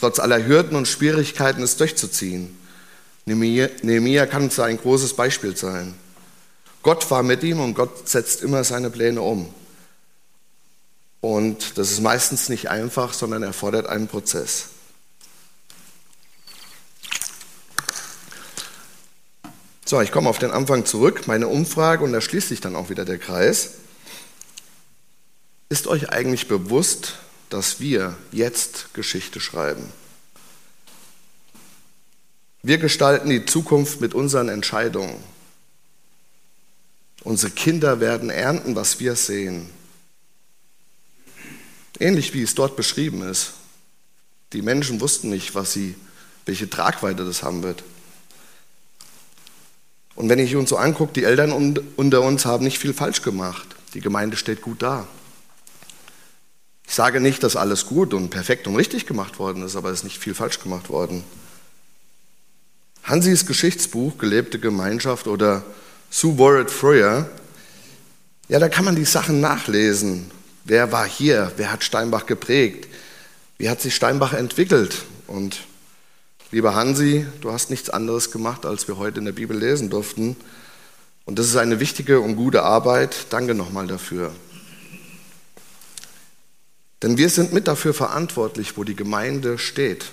trotz 0.00 0.18
aller 0.18 0.46
Hürden 0.46 0.76
und 0.76 0.88
Schwierigkeiten 0.88 1.62
es 1.62 1.76
durchzuziehen. 1.76 2.56
Nehemia 3.26 4.26
kann 4.26 4.44
uns 4.44 4.58
ein 4.58 4.78
großes 4.78 5.14
Beispiel 5.14 5.56
sein. 5.56 5.94
Gott 6.84 7.10
war 7.10 7.22
mit 7.22 7.42
ihm 7.42 7.60
und 7.60 7.74
Gott 7.74 8.08
setzt 8.08 8.42
immer 8.42 8.62
seine 8.62 8.90
Pläne 8.90 9.22
um. 9.22 9.52
Und 11.22 11.78
das 11.78 11.90
ist 11.90 12.02
meistens 12.02 12.50
nicht 12.50 12.68
einfach, 12.68 13.14
sondern 13.14 13.42
erfordert 13.42 13.86
einen 13.86 14.06
Prozess. 14.06 14.66
So, 19.86 19.98
ich 20.02 20.12
komme 20.12 20.28
auf 20.28 20.38
den 20.38 20.50
Anfang 20.50 20.84
zurück, 20.84 21.26
meine 21.26 21.48
Umfrage, 21.48 22.04
und 22.04 22.12
da 22.12 22.20
schließt 22.20 22.48
sich 22.48 22.60
dann 22.60 22.76
auch 22.76 22.90
wieder 22.90 23.06
der 23.06 23.18
Kreis. 23.18 23.70
Ist 25.70 25.86
euch 25.86 26.10
eigentlich 26.10 26.48
bewusst, 26.48 27.14
dass 27.48 27.80
wir 27.80 28.14
jetzt 28.30 28.92
Geschichte 28.92 29.40
schreiben? 29.40 29.90
Wir 32.62 32.76
gestalten 32.76 33.30
die 33.30 33.46
Zukunft 33.46 34.02
mit 34.02 34.12
unseren 34.12 34.50
Entscheidungen. 34.50 35.33
Unsere 37.24 37.50
Kinder 37.50 38.00
werden 38.00 38.28
ernten, 38.30 38.76
was 38.76 39.00
wir 39.00 39.16
sehen. 39.16 39.70
Ähnlich 41.98 42.34
wie 42.34 42.42
es 42.42 42.54
dort 42.54 42.76
beschrieben 42.76 43.22
ist. 43.22 43.52
Die 44.52 44.62
Menschen 44.62 45.00
wussten 45.00 45.30
nicht, 45.30 45.54
was 45.54 45.72
sie, 45.72 45.94
welche 46.44 46.68
Tragweite 46.68 47.24
das 47.24 47.42
haben 47.42 47.62
wird. 47.62 47.82
Und 50.14 50.28
wenn 50.28 50.38
ich 50.38 50.54
uns 50.54 50.68
so 50.68 50.76
angucke, 50.76 51.14
die 51.14 51.24
Eltern 51.24 51.76
unter 51.96 52.22
uns 52.22 52.44
haben 52.44 52.62
nicht 52.62 52.78
viel 52.78 52.94
falsch 52.94 53.22
gemacht. 53.22 53.66
Die 53.94 54.00
Gemeinde 54.00 54.36
steht 54.36 54.60
gut 54.60 54.82
da. 54.82 55.08
Ich 56.86 56.94
sage 56.94 57.20
nicht, 57.20 57.42
dass 57.42 57.56
alles 57.56 57.86
gut 57.86 58.12
und 58.12 58.30
perfekt 58.30 58.66
und 58.66 58.76
richtig 58.76 59.06
gemacht 59.06 59.38
worden 59.38 59.64
ist, 59.64 59.74
aber 59.74 59.90
es 59.90 60.00
ist 60.00 60.04
nicht 60.04 60.18
viel 60.18 60.34
falsch 60.34 60.60
gemacht 60.60 60.90
worden. 60.90 61.24
Hansis 63.02 63.46
Geschichtsbuch 63.46 64.18
Gelebte 64.18 64.58
Gemeinschaft 64.58 65.26
oder 65.26 65.64
Sue 66.16 66.38
Warrett 66.38 66.70
Freuer, 66.70 67.28
ja, 68.48 68.60
da 68.60 68.68
kann 68.68 68.84
man 68.84 68.94
die 68.94 69.04
Sachen 69.04 69.40
nachlesen. 69.40 70.30
Wer 70.62 70.92
war 70.92 71.08
hier? 71.08 71.50
Wer 71.56 71.72
hat 71.72 71.82
Steinbach 71.82 72.26
geprägt? 72.26 72.88
Wie 73.58 73.68
hat 73.68 73.80
sich 73.80 73.96
Steinbach 73.96 74.32
entwickelt? 74.32 75.06
Und 75.26 75.62
lieber 76.52 76.76
Hansi, 76.76 77.26
du 77.40 77.50
hast 77.50 77.68
nichts 77.68 77.90
anderes 77.90 78.30
gemacht, 78.30 78.64
als 78.64 78.86
wir 78.86 78.96
heute 78.96 79.18
in 79.18 79.24
der 79.24 79.32
Bibel 79.32 79.58
lesen 79.58 79.90
durften. 79.90 80.36
Und 81.24 81.40
das 81.40 81.46
ist 81.46 81.56
eine 81.56 81.80
wichtige 81.80 82.20
und 82.20 82.36
gute 82.36 82.62
Arbeit. 82.62 83.26
Danke 83.30 83.56
nochmal 83.56 83.88
dafür. 83.88 84.30
Denn 87.02 87.18
wir 87.18 87.28
sind 87.28 87.52
mit 87.52 87.66
dafür 87.66 87.92
verantwortlich, 87.92 88.76
wo 88.76 88.84
die 88.84 88.94
Gemeinde 88.94 89.58
steht. 89.58 90.12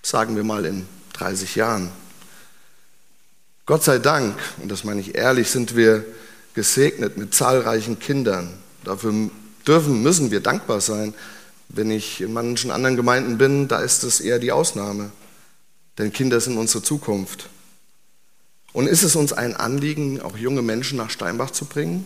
Sagen 0.00 0.36
wir 0.36 0.44
mal 0.44 0.64
in 0.64 0.86
30 1.14 1.56
Jahren. 1.56 1.90
Gott 3.66 3.82
sei 3.82 3.98
Dank, 3.98 4.36
und 4.60 4.70
das 4.70 4.84
meine 4.84 5.00
ich 5.00 5.14
ehrlich, 5.14 5.50
sind 5.50 5.74
wir 5.74 6.04
gesegnet 6.52 7.16
mit 7.16 7.34
zahlreichen 7.34 7.98
Kindern. 7.98 8.52
Dafür 8.84 9.30
dürfen, 9.66 10.02
müssen 10.02 10.30
wir 10.30 10.40
dankbar 10.40 10.82
sein. 10.82 11.14
Wenn 11.70 11.90
ich 11.90 12.20
in 12.20 12.34
manchen 12.34 12.70
anderen 12.70 12.94
Gemeinden 12.94 13.38
bin, 13.38 13.66
da 13.66 13.78
ist 13.78 14.04
es 14.04 14.20
eher 14.20 14.38
die 14.38 14.52
Ausnahme. 14.52 15.10
Denn 15.96 16.12
Kinder 16.12 16.40
sind 16.40 16.58
unsere 16.58 16.82
Zukunft. 16.82 17.48
Und 18.74 18.86
ist 18.86 19.02
es 19.02 19.16
uns 19.16 19.32
ein 19.32 19.56
Anliegen, 19.56 20.20
auch 20.20 20.36
junge 20.36 20.60
Menschen 20.60 20.98
nach 20.98 21.08
Steinbach 21.08 21.50
zu 21.50 21.64
bringen? 21.64 22.04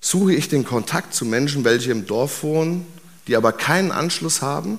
Suche 0.00 0.34
ich 0.34 0.48
den 0.48 0.64
Kontakt 0.64 1.14
zu 1.14 1.24
Menschen, 1.24 1.64
welche 1.64 1.90
im 1.90 2.06
Dorf 2.06 2.44
wohnen, 2.44 2.86
die 3.26 3.34
aber 3.34 3.52
keinen 3.52 3.90
Anschluss 3.90 4.40
haben? 4.40 4.78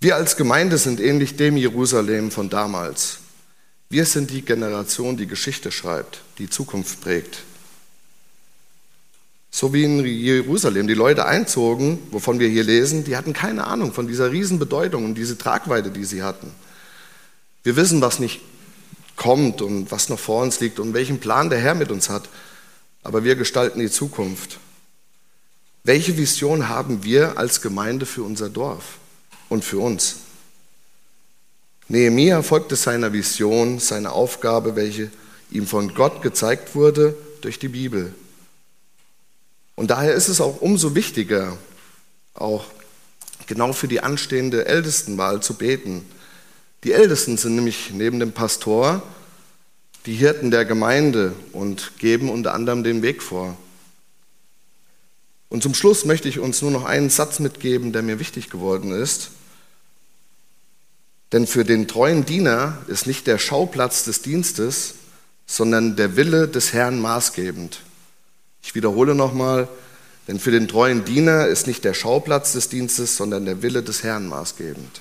Wir 0.00 0.14
als 0.14 0.36
Gemeinde 0.36 0.78
sind 0.78 1.00
ähnlich 1.00 1.36
dem 1.36 1.56
Jerusalem 1.56 2.30
von 2.30 2.48
damals. 2.48 3.18
Wir 3.90 4.04
sind 4.04 4.30
die 4.30 4.42
Generation, 4.42 5.16
die 5.16 5.26
Geschichte 5.26 5.72
schreibt, 5.72 6.20
die 6.38 6.48
Zukunft 6.48 7.00
prägt. 7.00 7.42
So 9.50 9.72
wie 9.72 9.82
in 9.82 10.04
Jerusalem 10.04 10.86
die 10.86 10.94
Leute 10.94 11.24
einzogen, 11.24 11.98
wovon 12.12 12.38
wir 12.38 12.48
hier 12.48 12.62
lesen, 12.62 13.02
die 13.02 13.16
hatten 13.16 13.32
keine 13.32 13.64
Ahnung 13.64 13.92
von 13.92 14.06
dieser 14.06 14.30
Riesenbedeutung 14.30 15.04
und 15.04 15.14
diese 15.16 15.36
Tragweite, 15.36 15.90
die 15.90 16.04
sie 16.04 16.22
hatten. 16.22 16.52
Wir 17.64 17.74
wissen, 17.74 18.00
was 18.00 18.20
nicht 18.20 18.40
kommt 19.16 19.62
und 19.62 19.90
was 19.90 20.10
noch 20.10 20.20
vor 20.20 20.42
uns 20.42 20.60
liegt 20.60 20.78
und 20.78 20.94
welchen 20.94 21.18
Plan 21.18 21.50
der 21.50 21.58
Herr 21.58 21.74
mit 21.74 21.90
uns 21.90 22.08
hat, 22.08 22.28
aber 23.02 23.24
wir 23.24 23.34
gestalten 23.34 23.80
die 23.80 23.90
Zukunft. 23.90 24.60
Welche 25.82 26.16
Vision 26.16 26.68
haben 26.68 27.02
wir 27.02 27.36
als 27.36 27.62
Gemeinde 27.62 28.06
für 28.06 28.22
unser 28.22 28.48
Dorf? 28.48 28.98
Und 29.48 29.64
für 29.64 29.78
uns. 29.78 30.16
Nehemia 31.88 32.42
folgte 32.42 32.76
seiner 32.76 33.12
Vision, 33.12 33.78
seiner 33.78 34.12
Aufgabe, 34.12 34.76
welche 34.76 35.10
ihm 35.50 35.66
von 35.66 35.94
Gott 35.94 36.22
gezeigt 36.22 36.74
wurde 36.74 37.16
durch 37.40 37.58
die 37.58 37.68
Bibel. 37.68 38.14
Und 39.74 39.90
daher 39.90 40.14
ist 40.14 40.28
es 40.28 40.40
auch 40.40 40.60
umso 40.60 40.94
wichtiger, 40.94 41.56
auch 42.34 42.66
genau 43.46 43.72
für 43.72 43.88
die 43.88 44.00
anstehende 44.00 44.66
Ältestenwahl 44.66 45.40
zu 45.40 45.54
beten. 45.54 46.04
Die 46.84 46.92
Ältesten 46.92 47.36
sind 47.36 47.54
nämlich 47.54 47.90
neben 47.92 48.20
dem 48.20 48.32
Pastor 48.32 49.02
die 50.04 50.14
Hirten 50.14 50.50
der 50.50 50.64
Gemeinde 50.64 51.34
und 51.52 51.98
geben 51.98 52.30
unter 52.30 52.54
anderem 52.54 52.84
den 52.84 53.02
Weg 53.02 53.22
vor. 53.22 53.56
Und 55.48 55.62
zum 55.62 55.74
Schluss 55.74 56.04
möchte 56.04 56.28
ich 56.28 56.38
uns 56.38 56.60
nur 56.60 56.70
noch 56.70 56.84
einen 56.84 57.08
Satz 57.08 57.38
mitgeben, 57.38 57.92
der 57.92 58.02
mir 58.02 58.18
wichtig 58.18 58.50
geworden 58.50 58.92
ist. 58.92 59.30
Denn 61.32 61.46
für 61.46 61.64
den 61.64 61.88
treuen 61.88 62.24
Diener 62.24 62.78
ist 62.86 63.06
nicht 63.06 63.26
der 63.26 63.38
Schauplatz 63.38 64.04
des 64.04 64.22
Dienstes, 64.22 64.94
sondern 65.46 65.96
der 65.96 66.16
Wille 66.16 66.48
des 66.48 66.72
Herrn 66.72 67.00
maßgebend. 67.00 67.80
Ich 68.62 68.74
wiederhole 68.74 69.14
nochmal, 69.14 69.68
denn 70.26 70.38
für 70.38 70.50
den 70.50 70.68
treuen 70.68 71.04
Diener 71.04 71.46
ist 71.46 71.66
nicht 71.66 71.84
der 71.84 71.94
Schauplatz 71.94 72.52
des 72.52 72.68
Dienstes, 72.68 73.16
sondern 73.16 73.44
der 73.44 73.62
Wille 73.62 73.82
des 73.82 74.02
Herrn 74.02 74.28
maßgebend. 74.28 75.00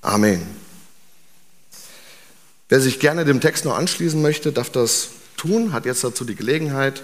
Amen. 0.00 0.42
Wer 2.68 2.80
sich 2.80 3.00
gerne 3.00 3.24
dem 3.24 3.40
Text 3.40 3.64
noch 3.64 3.76
anschließen 3.76 4.22
möchte, 4.22 4.52
darf 4.52 4.70
das 4.70 5.10
tun, 5.36 5.72
hat 5.72 5.86
jetzt 5.86 6.04
dazu 6.04 6.24
die 6.24 6.36
Gelegenheit. 6.36 7.02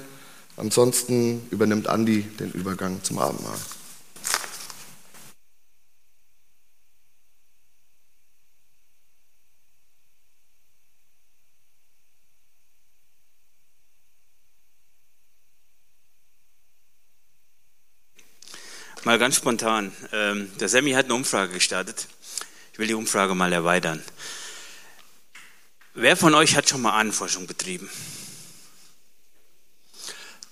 Ansonsten 0.57 1.47
übernimmt 1.51 1.89
Andi 1.89 2.23
den 2.23 2.51
Übergang 2.53 3.03
zum 3.03 3.19
Abendmahl. 3.19 3.59
Mal 19.09 19.19
ganz 19.19 19.37
spontan. 19.37 19.91
Ähm, 20.13 20.53
der 20.61 20.69
Sammy 20.69 20.91
hat 20.91 21.07
eine 21.07 21.15
Umfrage 21.15 21.55
gestartet. 21.55 22.09
Ich 22.75 22.79
will 22.79 22.89
die 22.89 22.93
Umfrage 22.93 23.35
mal 23.35 23.51
erweitern. 23.55 24.05
Wer 25.95 26.15
von 26.15 26.35
euch 26.35 26.57
hat 26.57 26.69
schon 26.69 26.83
mal 26.83 26.91
Ahnenforschung 26.91 27.47
betrieben? 27.47 27.89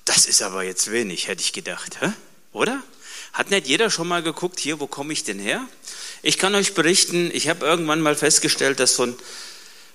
Das 0.06 0.24
ist 0.24 0.40
aber 0.40 0.62
jetzt 0.62 0.90
wenig, 0.90 1.28
hätte 1.28 1.42
ich 1.42 1.52
gedacht, 1.52 2.00
hä? 2.00 2.14
oder? 2.52 2.82
Hat 3.34 3.50
nicht 3.50 3.66
jeder 3.66 3.90
schon 3.90 4.08
mal 4.08 4.22
geguckt, 4.22 4.58
hier, 4.58 4.80
wo 4.80 4.86
komme 4.86 5.12
ich 5.12 5.22
denn 5.22 5.38
her? 5.38 5.60
Ich 6.22 6.38
kann 6.38 6.54
euch 6.54 6.72
berichten, 6.72 7.30
ich 7.34 7.50
habe 7.50 7.66
irgendwann 7.66 8.00
mal 8.00 8.16
festgestellt, 8.16 8.80
dass 8.80 8.94
von 8.94 9.18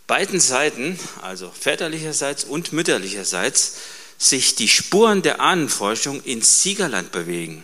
beiden 0.06 0.40
Seiten, 0.40 1.00
also 1.24 1.50
väterlicherseits 1.50 2.44
und 2.44 2.74
mütterlicherseits, 2.74 3.78
sich 4.20 4.54
die 4.54 4.70
Spuren 4.70 5.24
der 5.24 5.40
Ahnenforschung 5.40 6.24
ins 6.24 6.62
Siegerland 6.62 7.12
bewegen. 7.12 7.64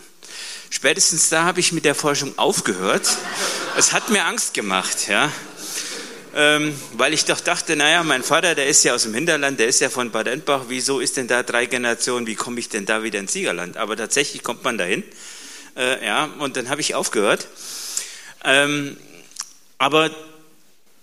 Spätestens 0.69 1.29
da 1.29 1.43
habe 1.43 1.59
ich 1.59 1.71
mit 1.71 1.85
der 1.85 1.95
Forschung 1.95 2.37
aufgehört. 2.37 3.17
Es 3.77 3.93
hat 3.93 4.09
mir 4.09 4.25
Angst 4.25 4.53
gemacht, 4.53 5.07
ja. 5.07 5.31
Ähm, 6.35 6.79
weil 6.93 7.13
ich 7.13 7.25
doch 7.25 7.39
dachte, 7.39 7.75
naja, 7.75 8.03
mein 8.03 8.21
Vater, 8.21 8.53
der 8.53 8.67
ist 8.67 8.83
ja 8.83 8.93
aus 8.93 9.03
dem 9.03 9.13
Hinterland, 9.13 9.59
der 9.59 9.67
ist 9.67 9.79
ja 9.79 9.89
von 9.89 10.11
Bad 10.11 10.27
Endbach, 10.27 10.65
wieso 10.67 10.99
ist 10.99 11.17
denn 11.17 11.27
da 11.27 11.41
drei 11.41 11.65
Generationen, 11.65 12.27
wie 12.27 12.35
komme 12.35 12.59
ich 12.59 12.69
denn 12.69 12.85
da 12.85 13.01
wieder 13.01 13.19
ins 13.19 13.33
Siegerland? 13.33 13.77
Aber 13.77 13.97
tatsächlich 13.97 14.43
kommt 14.43 14.63
man 14.63 14.77
dahin, 14.77 15.03
äh, 15.75 16.05
ja, 16.05 16.25
und 16.39 16.57
dann 16.57 16.69
habe 16.69 16.81
ich 16.81 16.93
aufgehört. 16.93 17.47
Ähm, 18.43 18.97
aber 19.79 20.11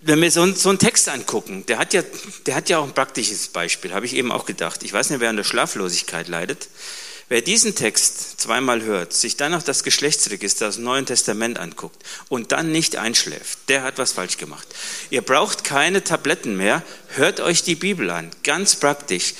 wenn 0.03 0.21
wir 0.21 0.31
so, 0.31 0.47
so, 0.53 0.69
einen 0.69 0.79
Text 0.79 1.09
angucken, 1.09 1.65
der 1.67 1.79
hat, 1.79 1.95
ja, 1.95 2.03
der 2.47 2.55
hat 2.55 2.69
ja 2.69 2.79
auch 2.79 2.85
ein 2.85 2.95
praktisches 2.95 3.49
Beispiel, 3.49 3.95
habe 3.95 4.07
ich 4.07 4.15
eben 4.15 4.31
auch 4.31 4.45
gedacht. 4.45 4.83
Ich 4.83 4.93
weiß 4.93 5.11
nicht, 5.11 5.21
wer 5.21 5.31
an 5.31 5.37
der 5.37 5.45
Schlaflosigkeit 5.45 6.29
leidet. 6.29 6.69
Wer 7.29 7.41
diesen 7.41 7.75
Text 7.75 8.41
zweimal 8.41 8.83
hört, 8.83 9.15
sich 9.15 9.37
dann 9.37 9.53
noch 9.53 9.63
das 9.63 9.83
Geschlechtsregister 9.83 10.69
aus 10.69 10.75
dem 10.75 10.85
Neuen 10.85 11.07
Testament 11.07 11.59
anguckt 11.59 12.03
und 12.29 12.53
dann 12.53 12.71
nicht 12.71 12.97
einschläft, 12.97 13.61
der 13.69 13.83
hat 13.83 13.97
was 13.97 14.13
falsch 14.13 14.37
gemacht. 14.37 14.69
Ihr 15.09 15.23
braucht 15.23 15.65
keine 15.65 16.05
Tabletten 16.05 16.57
mehr, 16.57 16.83
hört 17.09 17.41
euch 17.41 17.63
die 17.63 17.77
Bibel 17.77 18.11
an, 18.11 18.31
ganz 18.43 18.77
praktisch. 18.77 19.35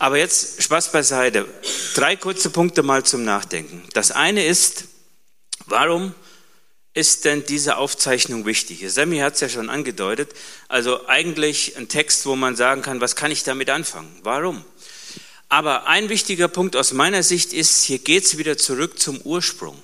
Aber 0.00 0.16
jetzt 0.16 0.62
Spaß 0.62 0.92
beiseite. 0.92 1.46
Drei 1.94 2.16
kurze 2.16 2.50
Punkte 2.50 2.82
mal 2.82 3.04
zum 3.04 3.22
Nachdenken. 3.22 3.82
Das 3.92 4.10
eine 4.10 4.44
ist, 4.44 4.86
warum 5.66 6.14
ist 6.94 7.26
denn 7.26 7.44
diese 7.44 7.76
Aufzeichnung 7.76 8.46
wichtig? 8.46 8.82
Sammy 8.88 9.18
hat 9.18 9.34
es 9.34 9.40
ja 9.40 9.48
schon 9.48 9.70
angedeutet. 9.70 10.32
Also 10.68 11.06
eigentlich 11.06 11.76
ein 11.76 11.88
Text, 11.88 12.26
wo 12.26 12.34
man 12.34 12.56
sagen 12.56 12.82
kann, 12.82 13.00
was 13.00 13.14
kann 13.14 13.30
ich 13.30 13.44
damit 13.44 13.70
anfangen? 13.70 14.10
Warum? 14.22 14.64
Aber 15.50 15.88
ein 15.88 16.08
wichtiger 16.08 16.46
Punkt 16.46 16.76
aus 16.76 16.92
meiner 16.92 17.24
Sicht 17.24 17.52
ist, 17.52 17.82
hier 17.82 17.98
geht 17.98 18.24
es 18.24 18.38
wieder 18.38 18.56
zurück 18.56 19.00
zum 19.00 19.20
Ursprung. 19.22 19.76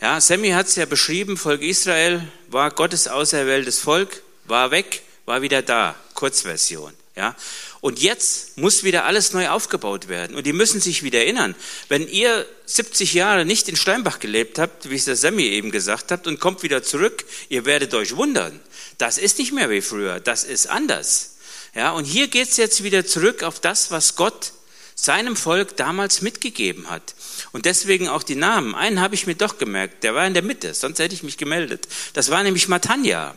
Ja, 0.00 0.20
Sammy 0.20 0.50
hat 0.50 0.66
es 0.66 0.74
ja 0.74 0.84
beschrieben, 0.84 1.36
Volk 1.36 1.62
Israel 1.62 2.26
war 2.48 2.72
Gottes 2.72 3.06
auserwähltes 3.06 3.78
Volk, 3.78 4.20
war 4.46 4.72
weg, 4.72 5.02
war 5.26 5.42
wieder 5.42 5.62
da. 5.62 5.94
Kurzversion. 6.14 6.92
Ja, 7.14 7.36
und 7.80 8.00
jetzt 8.00 8.58
muss 8.58 8.82
wieder 8.82 9.04
alles 9.04 9.32
neu 9.32 9.48
aufgebaut 9.48 10.08
werden. 10.08 10.36
Und 10.36 10.44
die 10.44 10.52
müssen 10.52 10.80
sich 10.80 11.04
wieder 11.04 11.20
erinnern. 11.20 11.54
Wenn 11.88 12.08
ihr 12.08 12.44
70 12.66 13.14
Jahre 13.14 13.44
nicht 13.44 13.68
in 13.68 13.76
Steinbach 13.76 14.18
gelebt 14.18 14.58
habt, 14.58 14.90
wie 14.90 14.96
es 14.96 15.04
der 15.04 15.14
Sammy 15.14 15.44
eben 15.44 15.70
gesagt 15.70 16.10
hat, 16.10 16.26
und 16.26 16.40
kommt 16.40 16.64
wieder 16.64 16.82
zurück, 16.82 17.24
ihr 17.48 17.64
werdet 17.64 17.94
euch 17.94 18.16
wundern. 18.16 18.58
Das 18.98 19.18
ist 19.18 19.38
nicht 19.38 19.52
mehr 19.52 19.70
wie 19.70 19.82
früher. 19.82 20.18
Das 20.18 20.42
ist 20.42 20.68
anders. 20.68 21.37
Ja, 21.74 21.92
und 21.92 22.04
hier 22.04 22.28
geht's 22.28 22.56
jetzt 22.56 22.82
wieder 22.82 23.06
zurück 23.06 23.42
auf 23.42 23.60
das, 23.60 23.90
was 23.90 24.16
Gott 24.16 24.52
seinem 24.94 25.36
Volk 25.36 25.76
damals 25.76 26.22
mitgegeben 26.22 26.90
hat. 26.90 27.14
Und 27.52 27.66
deswegen 27.66 28.08
auch 28.08 28.22
die 28.22 28.34
Namen. 28.34 28.74
Einen 28.74 29.00
habe 29.00 29.14
ich 29.14 29.26
mir 29.26 29.36
doch 29.36 29.58
gemerkt, 29.58 30.02
der 30.02 30.14
war 30.14 30.26
in 30.26 30.34
der 30.34 30.42
Mitte, 30.42 30.74
sonst 30.74 30.98
hätte 30.98 31.14
ich 31.14 31.22
mich 31.22 31.38
gemeldet. 31.38 31.86
Das 32.14 32.30
war 32.30 32.42
nämlich 32.42 32.68
Matanja. 32.68 33.34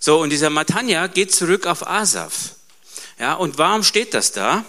So, 0.00 0.20
und 0.20 0.30
dieser 0.30 0.50
Matanja 0.50 1.06
geht 1.08 1.34
zurück 1.34 1.66
auf 1.66 1.86
Asaf. 1.86 2.54
Ja, 3.18 3.34
und 3.34 3.58
warum 3.58 3.82
steht 3.82 4.14
das 4.14 4.32
da? 4.32 4.64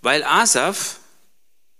Weil 0.00 0.24
Asaf 0.24 0.96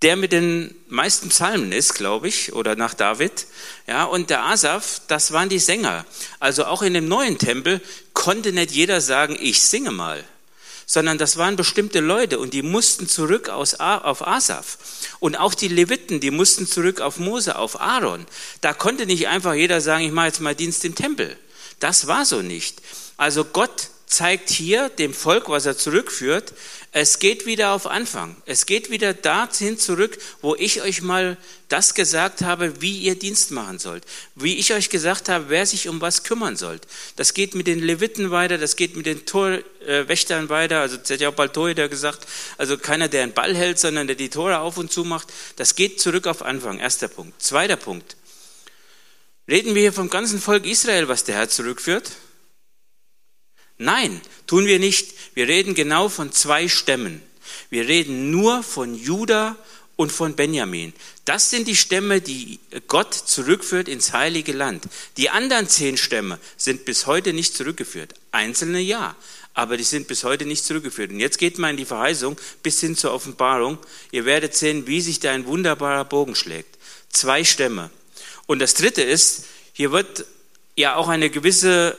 der 0.02 0.16
mit 0.16 0.32
den 0.32 0.74
meisten 0.88 1.28
Psalmen 1.28 1.72
ist, 1.72 1.94
glaube 1.94 2.28
ich, 2.28 2.52
oder 2.52 2.76
nach 2.76 2.94
David. 2.94 3.46
Ja, 3.86 4.04
und 4.04 4.30
der 4.30 4.44
Asaf, 4.44 5.00
das 5.06 5.32
waren 5.32 5.48
die 5.48 5.60
Sänger. 5.60 6.04
Also 6.40 6.64
auch 6.64 6.82
in 6.82 6.94
dem 6.94 7.06
neuen 7.06 7.38
Tempel 7.38 7.80
konnte 8.12 8.52
nicht 8.52 8.72
jeder 8.72 9.00
sagen, 9.00 9.36
ich 9.40 9.62
singe 9.62 9.92
mal, 9.92 10.22
sondern 10.86 11.18
das 11.18 11.36
waren 11.36 11.56
bestimmte 11.56 12.00
Leute 12.00 12.38
und 12.38 12.54
die 12.54 12.62
mussten 12.62 13.08
zurück 13.08 13.48
aus, 13.48 13.74
auf 13.74 14.26
Asaf. 14.26 14.78
Und 15.20 15.36
auch 15.36 15.54
die 15.54 15.68
Leviten, 15.68 16.20
die 16.20 16.30
mussten 16.30 16.66
zurück 16.66 17.00
auf 17.00 17.18
Mose, 17.18 17.56
auf 17.56 17.80
Aaron. 17.80 18.26
Da 18.60 18.74
konnte 18.74 19.06
nicht 19.06 19.28
einfach 19.28 19.54
jeder 19.54 19.80
sagen, 19.80 20.04
ich 20.04 20.12
mache 20.12 20.26
jetzt 20.26 20.40
mal 20.40 20.54
Dienst 20.54 20.84
im 20.84 20.94
Tempel. 20.94 21.36
Das 21.80 22.06
war 22.06 22.24
so 22.24 22.42
nicht. 22.42 22.80
Also 23.16 23.44
Gott 23.44 23.88
zeigt 24.12 24.50
hier 24.50 24.88
dem 24.90 25.14
Volk, 25.14 25.48
was 25.48 25.66
er 25.66 25.76
zurückführt, 25.76 26.52
es 26.94 27.18
geht 27.18 27.46
wieder 27.46 27.72
auf 27.72 27.86
Anfang. 27.86 28.36
Es 28.44 28.66
geht 28.66 28.90
wieder 28.90 29.14
dahin 29.14 29.78
zurück, 29.78 30.18
wo 30.42 30.54
ich 30.54 30.82
euch 30.82 31.00
mal 31.00 31.38
das 31.68 31.94
gesagt 31.94 32.42
habe, 32.42 32.82
wie 32.82 32.98
ihr 32.98 33.18
Dienst 33.18 33.50
machen 33.50 33.78
sollt. 33.78 34.04
Wie 34.34 34.58
ich 34.58 34.74
euch 34.74 34.90
gesagt 34.90 35.30
habe, 35.30 35.46
wer 35.48 35.64
sich 35.64 35.88
um 35.88 36.02
was 36.02 36.22
kümmern 36.22 36.56
sollt. 36.56 36.86
Das 37.16 37.32
geht 37.32 37.54
mit 37.54 37.66
den 37.66 37.80
Leviten 37.80 38.30
weiter, 38.30 38.58
das 38.58 38.76
geht 38.76 38.94
mit 38.94 39.06
den 39.06 39.24
Torwächtern 39.24 40.50
weiter. 40.50 40.80
Also, 40.80 40.98
das 40.98 41.10
hat 41.10 41.20
ja 41.20 41.30
auch 41.30 41.34
bald 41.34 41.54
Torhüter 41.54 41.88
gesagt. 41.88 42.26
Also, 42.58 42.76
keiner, 42.76 43.08
der 43.08 43.22
einen 43.22 43.32
Ball 43.32 43.56
hält, 43.56 43.78
sondern 43.78 44.06
der 44.06 44.16
die 44.16 44.28
Tore 44.28 44.58
auf 44.58 44.76
und 44.76 44.92
zu 44.92 45.04
macht. 45.04 45.28
Das 45.56 45.74
geht 45.74 45.98
zurück 45.98 46.26
auf 46.26 46.42
Anfang. 46.42 46.78
Erster 46.78 47.08
Punkt. 47.08 47.42
Zweiter 47.42 47.76
Punkt. 47.76 48.16
Reden 49.48 49.74
wir 49.74 49.80
hier 49.80 49.92
vom 49.94 50.10
ganzen 50.10 50.40
Volk 50.40 50.66
Israel, 50.66 51.08
was 51.08 51.24
der 51.24 51.36
Herr 51.36 51.48
zurückführt? 51.48 52.10
Nein, 53.82 54.20
tun 54.46 54.66
wir 54.66 54.78
nicht. 54.78 55.12
Wir 55.34 55.48
reden 55.48 55.74
genau 55.74 56.08
von 56.08 56.30
zwei 56.30 56.68
Stämmen. 56.68 57.20
Wir 57.68 57.88
reden 57.88 58.30
nur 58.30 58.62
von 58.62 58.94
Juda 58.94 59.56
und 59.96 60.12
von 60.12 60.36
Benjamin. 60.36 60.92
Das 61.24 61.50
sind 61.50 61.66
die 61.66 61.76
Stämme, 61.76 62.20
die 62.20 62.60
Gott 62.86 63.12
zurückführt 63.12 63.88
ins 63.88 64.12
heilige 64.12 64.52
Land. 64.52 64.84
Die 65.16 65.30
anderen 65.30 65.68
zehn 65.68 65.96
Stämme 65.96 66.38
sind 66.56 66.84
bis 66.84 67.06
heute 67.06 67.32
nicht 67.32 67.56
zurückgeführt. 67.56 68.14
Einzelne 68.30 68.80
ja, 68.80 69.16
aber 69.52 69.76
die 69.76 69.84
sind 69.84 70.06
bis 70.06 70.22
heute 70.24 70.44
nicht 70.46 70.64
zurückgeführt. 70.64 71.10
Und 71.10 71.20
jetzt 71.20 71.38
geht 71.38 71.58
man 71.58 71.70
in 71.70 71.76
die 71.76 71.84
Verheißung 71.84 72.36
bis 72.62 72.80
hin 72.80 72.96
zur 72.96 73.12
Offenbarung. 73.12 73.78
Ihr 74.12 74.24
werdet 74.24 74.54
sehen, 74.54 74.86
wie 74.86 75.00
sich 75.00 75.20
da 75.20 75.32
ein 75.32 75.46
wunderbarer 75.46 76.04
Bogen 76.04 76.34
schlägt. 76.34 76.78
Zwei 77.08 77.42
Stämme. 77.44 77.90
Und 78.46 78.60
das 78.60 78.74
Dritte 78.74 79.02
ist, 79.02 79.44
hier 79.72 79.92
wird 79.92 80.24
ja 80.76 80.94
auch 80.94 81.08
eine 81.08 81.30
gewisse 81.30 81.96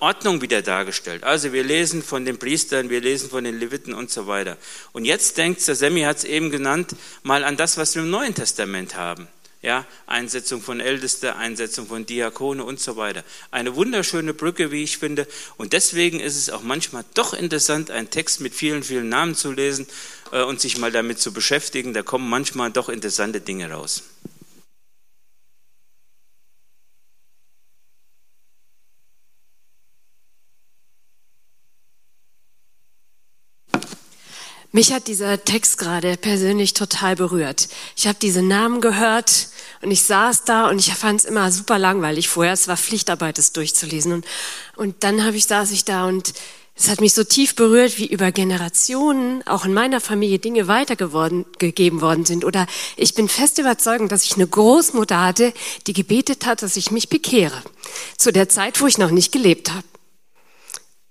Ordnung 0.00 0.42
wieder 0.42 0.62
dargestellt. 0.62 1.24
Also 1.24 1.52
wir 1.52 1.62
lesen 1.62 2.02
von 2.02 2.24
den 2.24 2.38
Priestern, 2.38 2.90
wir 2.90 3.00
lesen 3.00 3.30
von 3.30 3.44
den 3.44 3.58
Leviten 3.58 3.94
und 3.94 4.10
so 4.10 4.26
weiter. 4.26 4.56
Und 4.92 5.04
jetzt 5.04 5.38
denkt, 5.38 5.66
der 5.66 5.76
Semi 5.76 6.02
hat 6.02 6.18
es 6.18 6.24
eben 6.24 6.50
genannt, 6.50 6.96
mal 7.22 7.44
an 7.44 7.56
das, 7.56 7.76
was 7.76 7.94
wir 7.94 8.02
im 8.02 8.10
Neuen 8.10 8.34
Testament 8.34 8.96
haben. 8.96 9.28
Ja, 9.62 9.86
Einsetzung 10.08 10.60
von 10.60 10.80
Älteste, 10.80 11.36
Einsetzung 11.36 11.86
von 11.86 12.04
Diakone 12.04 12.64
und 12.64 12.80
so 12.80 12.96
weiter. 12.96 13.22
Eine 13.52 13.76
wunderschöne 13.76 14.34
Brücke, 14.34 14.72
wie 14.72 14.82
ich 14.82 14.98
finde. 14.98 15.28
Und 15.56 15.72
deswegen 15.72 16.18
ist 16.18 16.36
es 16.36 16.50
auch 16.50 16.62
manchmal 16.62 17.04
doch 17.14 17.32
interessant, 17.32 17.92
einen 17.92 18.10
Text 18.10 18.40
mit 18.40 18.54
vielen, 18.54 18.82
vielen 18.82 19.08
Namen 19.08 19.36
zu 19.36 19.52
lesen 19.52 19.86
äh, 20.32 20.42
und 20.42 20.60
sich 20.60 20.78
mal 20.78 20.90
damit 20.90 21.20
zu 21.20 21.32
beschäftigen. 21.32 21.94
Da 21.94 22.02
kommen 22.02 22.28
manchmal 22.28 22.72
doch 22.72 22.88
interessante 22.88 23.40
Dinge 23.40 23.70
raus. 23.70 24.02
Mich 34.74 34.94
hat 34.94 35.06
dieser 35.06 35.44
Text 35.44 35.76
gerade 35.76 36.16
persönlich 36.16 36.72
total 36.72 37.14
berührt. 37.14 37.68
Ich 37.94 38.06
habe 38.06 38.16
diese 38.20 38.40
Namen 38.40 38.80
gehört 38.80 39.48
und 39.82 39.90
ich 39.90 40.02
saß 40.02 40.44
da 40.44 40.70
und 40.70 40.78
ich 40.78 40.94
fand 40.94 41.20
es 41.20 41.26
immer 41.26 41.52
super 41.52 41.78
langweilig 41.78 42.28
vorher. 42.28 42.54
Es 42.54 42.68
war 42.68 42.78
Pflichtarbeit, 42.78 43.38
es 43.38 43.52
durchzulesen. 43.52 44.12
Und, 44.14 44.26
und 44.76 45.04
dann 45.04 45.26
habe 45.26 45.36
ich, 45.36 45.44
saß 45.44 45.72
ich 45.72 45.84
da 45.84 46.06
und 46.06 46.32
es 46.74 46.88
hat 46.88 47.02
mich 47.02 47.12
so 47.12 47.22
tief 47.22 47.54
berührt, 47.54 47.98
wie 47.98 48.06
über 48.06 48.32
Generationen 48.32 49.46
auch 49.46 49.66
in 49.66 49.74
meiner 49.74 50.00
Familie 50.00 50.38
Dinge 50.38 50.68
weitergegeben 50.68 52.00
worden 52.00 52.24
sind. 52.24 52.46
Oder 52.46 52.66
ich 52.96 53.12
bin 53.12 53.28
fest 53.28 53.58
überzeugt, 53.58 54.10
dass 54.10 54.24
ich 54.24 54.36
eine 54.36 54.46
Großmutter 54.46 55.22
hatte, 55.22 55.52
die 55.86 55.92
gebetet 55.92 56.46
hat, 56.46 56.62
dass 56.62 56.78
ich 56.78 56.90
mich 56.90 57.10
bekehre. 57.10 57.62
Zu 58.16 58.32
der 58.32 58.48
Zeit, 58.48 58.80
wo 58.80 58.86
ich 58.86 58.96
noch 58.96 59.10
nicht 59.10 59.32
gelebt 59.32 59.70
habe. 59.70 59.84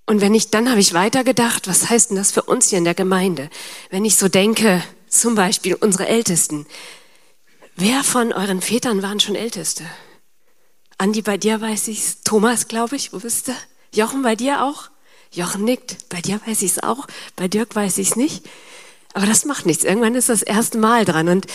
Und 0.05 0.21
wenn 0.21 0.33
ich, 0.33 0.49
dann 0.49 0.69
habe 0.69 0.79
ich 0.79 0.93
weitergedacht, 0.93 1.67
was 1.67 1.89
heißt 1.89 2.09
denn 2.09 2.17
das 2.17 2.31
für 2.31 2.43
uns 2.43 2.69
hier 2.69 2.77
in 2.77 2.83
der 2.83 2.95
Gemeinde? 2.95 3.49
Wenn 3.89 4.05
ich 4.05 4.17
so 4.17 4.27
denke, 4.27 4.83
zum 5.07 5.35
Beispiel 5.35 5.75
unsere 5.75 6.07
Ältesten. 6.07 6.65
Wer 7.75 8.03
von 8.03 8.33
euren 8.33 8.61
Vätern 8.61 9.01
waren 9.01 9.19
schon 9.19 9.35
Älteste? 9.35 9.85
Andi, 10.97 11.21
bei 11.21 11.37
dir 11.37 11.59
weiß 11.61 11.87
ich's. 11.89 12.21
Thomas, 12.23 12.67
glaube 12.67 12.95
ich, 12.95 13.13
wo 13.13 13.19
bist 13.19 13.47
du? 13.47 13.53
Jochen, 13.93 14.21
bei 14.21 14.35
dir 14.35 14.63
auch? 14.63 14.89
Jochen 15.31 15.63
nickt. 15.65 16.09
Bei 16.09 16.21
dir 16.21 16.39
weiß 16.45 16.61
ich's 16.61 16.79
auch. 16.79 17.07
Bei 17.35 17.47
Dirk 17.47 17.75
weiß 17.75 17.97
ich's 17.97 18.15
nicht. 18.15 18.45
Aber 19.13 19.25
das 19.25 19.45
macht 19.45 19.65
nichts. 19.65 19.83
Irgendwann 19.83 20.15
ist 20.15 20.29
das 20.29 20.41
erste 20.41 20.77
Mal 20.77 21.05
dran. 21.05 21.27
Und 21.27 21.47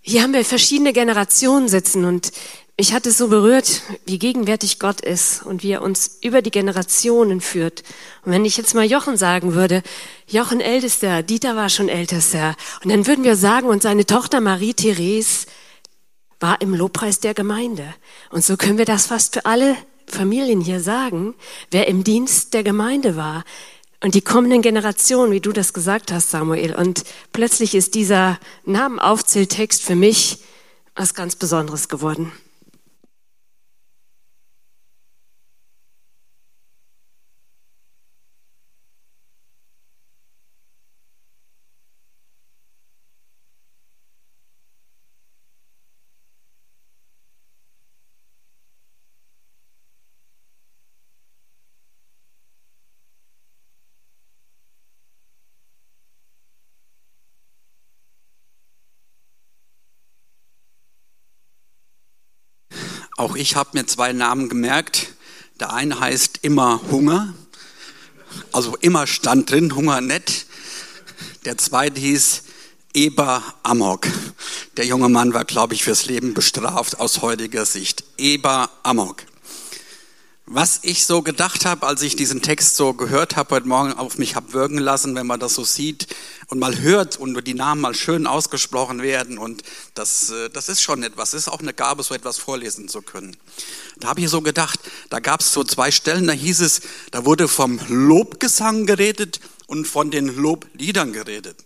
hier 0.00 0.22
haben 0.22 0.32
wir 0.32 0.44
verschiedene 0.44 0.92
Generationen 0.92 1.68
sitzen 1.68 2.04
und 2.04 2.32
ich 2.80 2.92
hatte 2.92 3.10
so 3.10 3.26
berührt, 3.26 3.82
wie 4.06 4.20
gegenwärtig 4.20 4.78
Gott 4.78 5.00
ist 5.00 5.42
und 5.44 5.64
wie 5.64 5.72
er 5.72 5.82
uns 5.82 6.18
über 6.22 6.42
die 6.42 6.52
Generationen 6.52 7.40
führt. 7.40 7.82
Und 8.24 8.30
wenn 8.30 8.44
ich 8.44 8.56
jetzt 8.56 8.72
mal 8.72 8.84
Jochen 8.84 9.16
sagen 9.16 9.54
würde, 9.54 9.82
Jochen 10.28 10.60
ältester, 10.60 11.24
Dieter 11.24 11.56
war 11.56 11.70
schon 11.70 11.88
ältester, 11.88 12.54
und 12.84 12.92
dann 12.92 13.08
würden 13.08 13.24
wir 13.24 13.34
sagen, 13.34 13.66
und 13.66 13.82
seine 13.82 14.06
Tochter 14.06 14.40
Marie-Therese 14.40 15.46
war 16.38 16.60
im 16.60 16.72
Lobpreis 16.72 17.18
der 17.18 17.34
Gemeinde. 17.34 17.92
Und 18.30 18.44
so 18.44 18.56
können 18.56 18.78
wir 18.78 18.84
das 18.84 19.06
fast 19.06 19.34
für 19.34 19.44
alle 19.44 19.76
Familien 20.06 20.60
hier 20.60 20.80
sagen, 20.80 21.34
wer 21.72 21.88
im 21.88 22.04
Dienst 22.04 22.54
der 22.54 22.62
Gemeinde 22.62 23.16
war. 23.16 23.42
Und 24.04 24.14
die 24.14 24.22
kommenden 24.22 24.62
Generationen, 24.62 25.32
wie 25.32 25.40
du 25.40 25.50
das 25.50 25.72
gesagt 25.72 26.12
hast, 26.12 26.30
Samuel. 26.30 26.76
Und 26.76 27.02
plötzlich 27.32 27.74
ist 27.74 27.96
dieser 27.96 28.38
Namenaufzähltext 28.66 29.82
für 29.82 29.96
mich 29.96 30.38
was 30.94 31.14
ganz 31.14 31.34
Besonderes 31.34 31.88
geworden. 31.88 32.30
Auch 63.28 63.36
ich 63.36 63.56
habe 63.56 63.70
mir 63.74 63.84
zwei 63.84 64.14
Namen 64.14 64.48
gemerkt. 64.48 65.08
Der 65.60 65.74
eine 65.74 66.00
heißt 66.00 66.38
immer 66.42 66.80
Hunger, 66.90 67.34
also 68.52 68.74
immer 68.76 69.06
stand 69.06 69.50
drin, 69.50 69.74
Hunger 69.74 70.00
nett. 70.00 70.46
Der 71.44 71.58
zweite 71.58 72.00
hieß 72.00 72.44
Eber 72.94 73.42
Amok. 73.62 74.06
Der 74.78 74.86
junge 74.86 75.10
Mann 75.10 75.34
war, 75.34 75.44
glaube 75.44 75.74
ich, 75.74 75.84
fürs 75.84 76.06
Leben 76.06 76.32
bestraft 76.32 77.00
aus 77.00 77.20
heutiger 77.20 77.66
Sicht. 77.66 78.04
Eber 78.16 78.70
Amok. 78.82 79.24
Was 80.50 80.78
ich 80.80 81.04
so 81.04 81.20
gedacht 81.20 81.66
habe, 81.66 81.86
als 81.86 82.00
ich 82.00 82.16
diesen 82.16 82.40
Text 82.40 82.76
so 82.76 82.94
gehört 82.94 83.36
habe 83.36 83.56
heute 83.56 83.68
Morgen 83.68 83.92
auf 83.92 84.16
mich 84.16 84.34
habe 84.34 84.54
wirken 84.54 84.78
lassen, 84.78 85.14
wenn 85.14 85.26
man 85.26 85.38
das 85.38 85.52
so 85.52 85.62
sieht 85.62 86.06
und 86.46 86.58
mal 86.58 86.78
hört 86.78 87.18
und 87.18 87.46
die 87.46 87.52
Namen 87.52 87.82
mal 87.82 87.94
schön 87.94 88.26
ausgesprochen 88.26 89.02
werden 89.02 89.36
und 89.36 89.62
das, 89.92 90.30
äh, 90.30 90.48
das 90.48 90.70
ist 90.70 90.80
schon 90.80 91.02
etwas, 91.02 91.34
ist 91.34 91.48
auch 91.48 91.60
eine 91.60 91.74
Gabe, 91.74 92.02
so 92.02 92.14
etwas 92.14 92.38
vorlesen 92.38 92.88
zu 92.88 93.02
können. 93.02 93.36
Da 93.98 94.08
habe 94.08 94.22
ich 94.22 94.30
so 94.30 94.40
gedacht, 94.40 94.80
da 95.10 95.20
gab 95.20 95.42
es 95.42 95.52
so 95.52 95.64
zwei 95.64 95.90
Stellen, 95.90 96.26
da 96.26 96.32
hieß 96.32 96.60
es, 96.60 96.80
da 97.10 97.26
wurde 97.26 97.46
vom 97.46 97.78
Lobgesang 97.86 98.86
geredet 98.86 99.40
und 99.66 99.86
von 99.86 100.10
den 100.10 100.34
Lobliedern 100.34 101.12
geredet. 101.12 101.58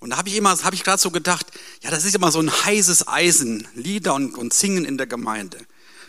Und 0.00 0.10
da 0.10 0.16
habe 0.16 0.30
ich 0.30 0.36
immer, 0.36 0.58
habe 0.62 0.74
ich 0.74 0.82
gerade 0.82 1.00
so 1.00 1.10
gedacht, 1.10 1.46
ja, 1.82 1.90
das 1.90 2.06
ist 2.06 2.14
immer 2.14 2.32
so 2.32 2.40
ein 2.40 2.50
heißes 2.50 3.06
Eisen, 3.06 3.68
Lieder 3.74 4.14
und, 4.14 4.38
und 4.38 4.54
Singen 4.54 4.86
in 4.86 4.96
der 4.96 5.06
Gemeinde. 5.06 5.58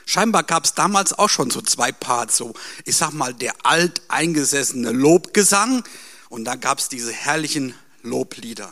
Scheinbar 0.06 0.44
gab 0.44 0.66
es 0.66 0.74
damals 0.74 1.14
auch 1.14 1.30
schon 1.30 1.50
so 1.50 1.62
zwei 1.62 1.92
Parts, 1.92 2.38
so 2.38 2.54
ich 2.86 2.96
sag 2.96 3.12
mal 3.12 3.34
der 3.34 3.54
alteingesessene 3.64 4.92
Lobgesang 4.92 5.84
und 6.30 6.46
dann 6.46 6.60
gab 6.60 6.80
es 6.80 6.90
diese 6.90 7.12
herrlichen 7.12 7.74
Loblieder. 8.04 8.72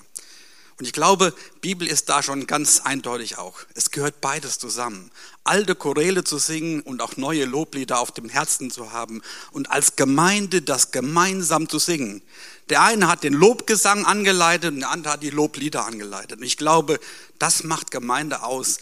Und 0.80 0.86
ich 0.86 0.94
glaube, 0.94 1.34
Bibel 1.62 1.88
ist 1.88 2.10
da 2.10 2.24
schon 2.24 2.48
ganz 2.48 2.82
eindeutig 2.82 3.38
auch. 3.38 3.60
Es 3.76 3.92
gehört 3.92 4.22
beides 4.22 4.58
zusammen. 4.58 5.12
Alte 5.44 5.76
Choräle 5.76 6.24
zu 6.24 6.40
singen 6.40 6.82
und 6.82 7.02
auch 7.02 7.16
neue 7.16 7.46
Loblieder 7.46 8.00
auf 8.00 8.12
dem 8.12 8.28
Herzen 8.28 8.72
zu 8.72 8.92
haben 8.92 9.22
und 9.52 9.72
als 9.72 9.96
Gemeinde 9.96 10.62
das 10.62 10.92
gemeinsam 10.92 11.70
zu 11.70 11.78
singen. 11.78 12.24
Der 12.70 12.82
eine 12.82 13.08
hat 13.08 13.24
den 13.24 13.34
Lobgesang 13.34 14.06
angeleitet 14.06 14.74
und 14.74 14.80
der 14.80 14.90
andere 14.90 15.14
hat 15.14 15.24
die 15.24 15.30
Loblieder 15.30 15.86
angeleitet. 15.86 16.40
Und 16.40 16.46
ich 16.46 16.58
glaube, 16.58 17.00
das 17.38 17.64
macht 17.64 17.92
Gemeinde 17.92 18.42
aus 18.42 18.80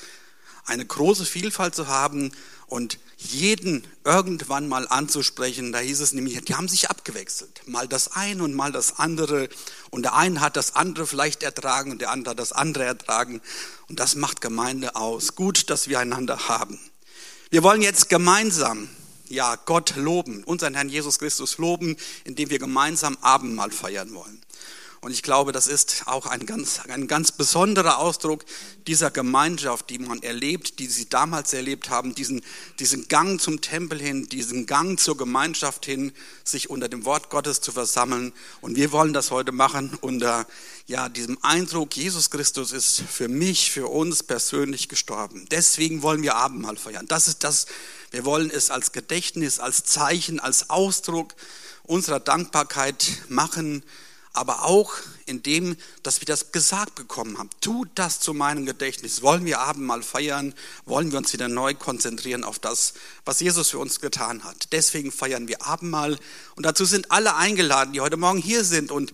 eine 0.66 0.86
große 0.86 1.26
Vielfalt 1.26 1.76
zu 1.76 1.88
haben 1.88 2.32
und 2.68 3.00
jeden 3.18 3.86
irgendwann 4.04 4.68
mal 4.68 4.88
anzusprechen. 4.88 5.72
Da 5.72 5.80
hieß 5.80 6.00
es 6.00 6.14
nämlich, 6.14 6.40
die 6.46 6.56
haben 6.56 6.68
sich 6.68 6.90
abgewechselt. 6.90 7.62
Mal 7.66 7.88
das 7.88 8.14
eine 8.14 8.44
und 8.44 8.54
mal 8.54 8.72
das 8.72 8.98
andere. 8.98 9.50
Und 9.90 10.04
der 10.04 10.16
eine 10.16 10.42
hat 10.42 10.56
das 10.56 10.76
andere 10.76 11.06
vielleicht 11.06 11.44
ertragen 11.44 11.92
und 11.92 12.02
der 12.02 12.12
andere 12.12 12.32
hat 12.32 12.40
das 12.40 12.52
andere 12.52 12.86
ertragen. 12.86 13.42
Und 13.90 14.00
das 14.00 14.16
macht 14.16 14.42
Gemeinde 14.42 14.96
aus. 14.96 15.36
Gut, 15.36 15.70
dass 15.70 15.88
wir 15.88 16.00
einander 16.00 16.48
haben. 16.48 16.80
Wir 17.50 17.64
wollen 17.64 17.82
jetzt 17.82 18.08
gemeinsam, 18.08 18.90
ja, 19.28 19.56
Gott 19.56 19.96
loben, 19.98 20.44
unseren 20.46 20.74
Herrn 20.74 20.90
Jesus 20.90 21.20
Christus 21.20 21.58
loben, 21.58 21.98
indem 22.24 22.50
wir 22.50 22.60
gemeinsam 22.60 23.18
Abendmahl 23.22 23.72
feiern 23.72 24.14
wollen. 24.14 24.42
Und 25.04 25.12
ich 25.12 25.24
glaube, 25.24 25.52
das 25.52 25.66
ist 25.66 26.04
auch 26.06 26.28
ein 26.28 26.46
ganz, 26.46 26.80
ein 26.82 27.08
ganz 27.08 27.32
besonderer 27.32 27.98
Ausdruck 27.98 28.46
dieser 28.86 29.10
Gemeinschaft, 29.10 29.90
die 29.90 29.98
man 29.98 30.22
erlebt, 30.22 30.78
die 30.78 30.86
sie 30.86 31.10
damals 31.10 31.54
erlebt 31.54 31.90
haben, 31.90 32.14
diesen, 32.14 32.44
diesen 32.78 33.08
Gang 33.08 33.42
zum 33.42 33.62
Tempel 33.62 34.00
hin, 34.00 34.30
diesen 34.30 34.68
Gang 34.68 35.00
zur 35.00 35.18
Gemeinschaft 35.18 35.88
hin, 35.88 36.12
sich 36.44 36.70
unter 36.70 36.88
dem 36.88 37.04
Wort 37.04 37.32
Gottes 37.32 37.62
zu 37.62 37.72
versammeln. 37.72 38.32
Und 38.62 38.76
wir 38.76 38.92
wollen 38.92 39.12
das 39.12 39.32
heute 39.32 39.52
machen 39.52 39.98
unter 40.02 40.46
ja, 40.86 41.10
diesem 41.10 41.40
Eindruck, 41.42 41.96
Jesus 41.96 42.30
Christus 42.30 42.72
ist 42.72 43.02
für 43.02 43.28
mich, 43.28 43.72
für 43.72 43.88
uns 43.88 44.22
persönlich 44.22 44.88
gestorben. 44.88 45.48
Deswegen 45.50 46.04
wollen 46.04 46.22
wir 46.22 46.36
Abendmahl 46.36 46.78
feiern. 46.78 47.08
Das 47.08 47.28
ist 47.28 47.44
das, 47.44 47.66
wir 48.12 48.24
wollen 48.24 48.52
es 48.52 48.70
als 48.70 48.92
Gedächtnis, 48.92 49.58
als 49.58 49.84
Zeichen, 49.84 50.40
als 50.40 50.70
Ausdruck 50.70 51.34
unserer 51.82 52.20
Dankbarkeit 52.20 53.08
machen 53.30 53.84
aber 54.34 54.64
auch 54.64 54.94
in 55.26 55.44
dem, 55.44 55.76
dass 56.04 56.22
wir 56.22 56.26
das 56.26 56.52
gesagt 56.52 56.96
bekommen 56.96 57.38
haben. 57.38 57.50
Tut 57.60 57.90
das 57.96 58.20
zu 58.20 58.34
meinem 58.34 58.66
Gedächtnis. 58.66 59.22
Wollen 59.22 59.46
wir 59.46 59.60
Abendmahl 59.60 60.04
feiern? 60.04 60.54
Wollen 60.86 61.12
wir 61.12 61.18
uns 61.18 61.34
wieder 61.34 61.48
neu 61.48 61.74
konzentrieren 61.74 62.44
auf 62.44 62.58
das, 62.58 62.94
was 63.26 63.40
Jesus 63.42 63.70
für 63.70 63.80
uns 63.80 64.00
getan 64.00 64.44
hat? 64.44 64.72
Deswegen 64.72 65.12
feiern 65.12 65.48
wir 65.48 65.66
Abendmahl. 65.66 66.18
Und 66.56 66.66
dazu 66.66 66.86
sind 66.86 67.12
alle 67.12 67.36
eingeladen, 67.36 67.94
die 67.94 68.02
heute 68.02 68.18
Morgen 68.18 68.40
hier 68.40 68.64
sind 68.64 68.92
und 68.92 69.14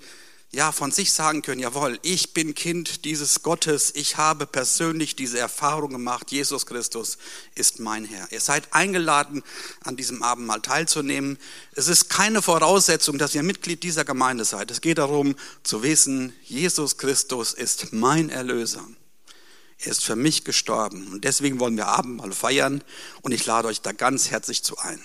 ja, 0.51 0.71
von 0.71 0.91
sich 0.91 1.11
sagen 1.11 1.41
können, 1.41 1.59
jawohl, 1.59 1.99
ich 2.03 2.33
bin 2.33 2.55
Kind 2.55 3.03
dieses 3.03 3.43
Gottes, 3.43 3.91
ich 3.95 4.15
habe 4.15 4.45
persönlich 4.45 5.15
diese 5.15 5.39
Erfahrung 5.39 5.91
gemacht, 5.91 6.31
Jesus 6.31 6.65
Christus 6.65 7.17
ist 7.55 7.81
mein 7.81 8.05
Herr. 8.05 8.31
Ihr 8.31 8.39
seid 8.39 8.73
eingeladen, 8.73 9.43
an 9.83 9.97
diesem 9.97 10.23
Abendmahl 10.23 10.61
teilzunehmen. 10.61 11.37
Es 11.73 11.89
ist 11.89 12.09
keine 12.09 12.41
Voraussetzung, 12.41 13.17
dass 13.17 13.35
ihr 13.35 13.43
Mitglied 13.43 13.83
dieser 13.83 14.05
Gemeinde 14.05 14.45
seid. 14.45 14.71
Es 14.71 14.79
geht 14.79 14.99
darum 14.99 15.35
zu 15.63 15.83
wissen, 15.83 16.33
Jesus 16.43 16.97
Christus 16.97 17.53
ist 17.53 17.91
mein 17.91 18.29
Erlöser. 18.29 18.87
Er 19.79 19.91
ist 19.91 20.05
für 20.05 20.15
mich 20.15 20.45
gestorben 20.45 21.07
und 21.11 21.25
deswegen 21.25 21.59
wollen 21.59 21.75
wir 21.75 21.87
Abendmahl 21.87 22.31
feiern 22.31 22.83
und 23.21 23.33
ich 23.33 23.45
lade 23.45 23.67
euch 23.67 23.81
da 23.81 23.91
ganz 23.91 24.31
herzlich 24.31 24.63
zu 24.63 24.77
ein. 24.77 24.99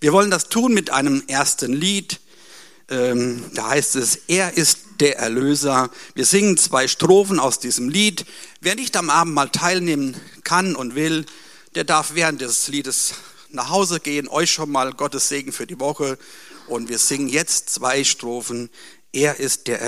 Wir 0.00 0.12
wollen 0.12 0.30
das 0.30 0.48
tun 0.48 0.74
mit 0.74 0.90
einem 0.90 1.22
ersten 1.28 1.72
Lied 1.72 2.20
ähm, 2.90 3.42
da 3.54 3.70
heißt 3.70 3.96
es, 3.96 4.16
er 4.28 4.56
ist 4.56 4.78
der 5.00 5.18
Erlöser. 5.18 5.90
Wir 6.14 6.26
singen 6.26 6.56
zwei 6.56 6.86
Strophen 6.88 7.40
aus 7.40 7.58
diesem 7.58 7.88
Lied. 7.88 8.26
Wer 8.60 8.74
nicht 8.74 8.96
am 8.96 9.10
Abend 9.10 9.34
mal 9.34 9.48
teilnehmen 9.48 10.16
kann 10.44 10.76
und 10.76 10.94
will, 10.94 11.26
der 11.74 11.84
darf 11.84 12.14
während 12.14 12.40
des 12.40 12.68
Liedes 12.68 13.14
nach 13.50 13.70
Hause 13.70 14.00
gehen. 14.00 14.28
Euch 14.28 14.50
schon 14.50 14.70
mal 14.70 14.92
Gottes 14.92 15.28
Segen 15.28 15.52
für 15.52 15.66
die 15.66 15.80
Woche. 15.80 16.18
Und 16.66 16.88
wir 16.88 16.98
singen 16.98 17.28
jetzt 17.28 17.70
zwei 17.70 18.04
Strophen. 18.04 18.70
Er 19.12 19.38
ist 19.38 19.66
der 19.66 19.80
Erlöser. 19.80 19.82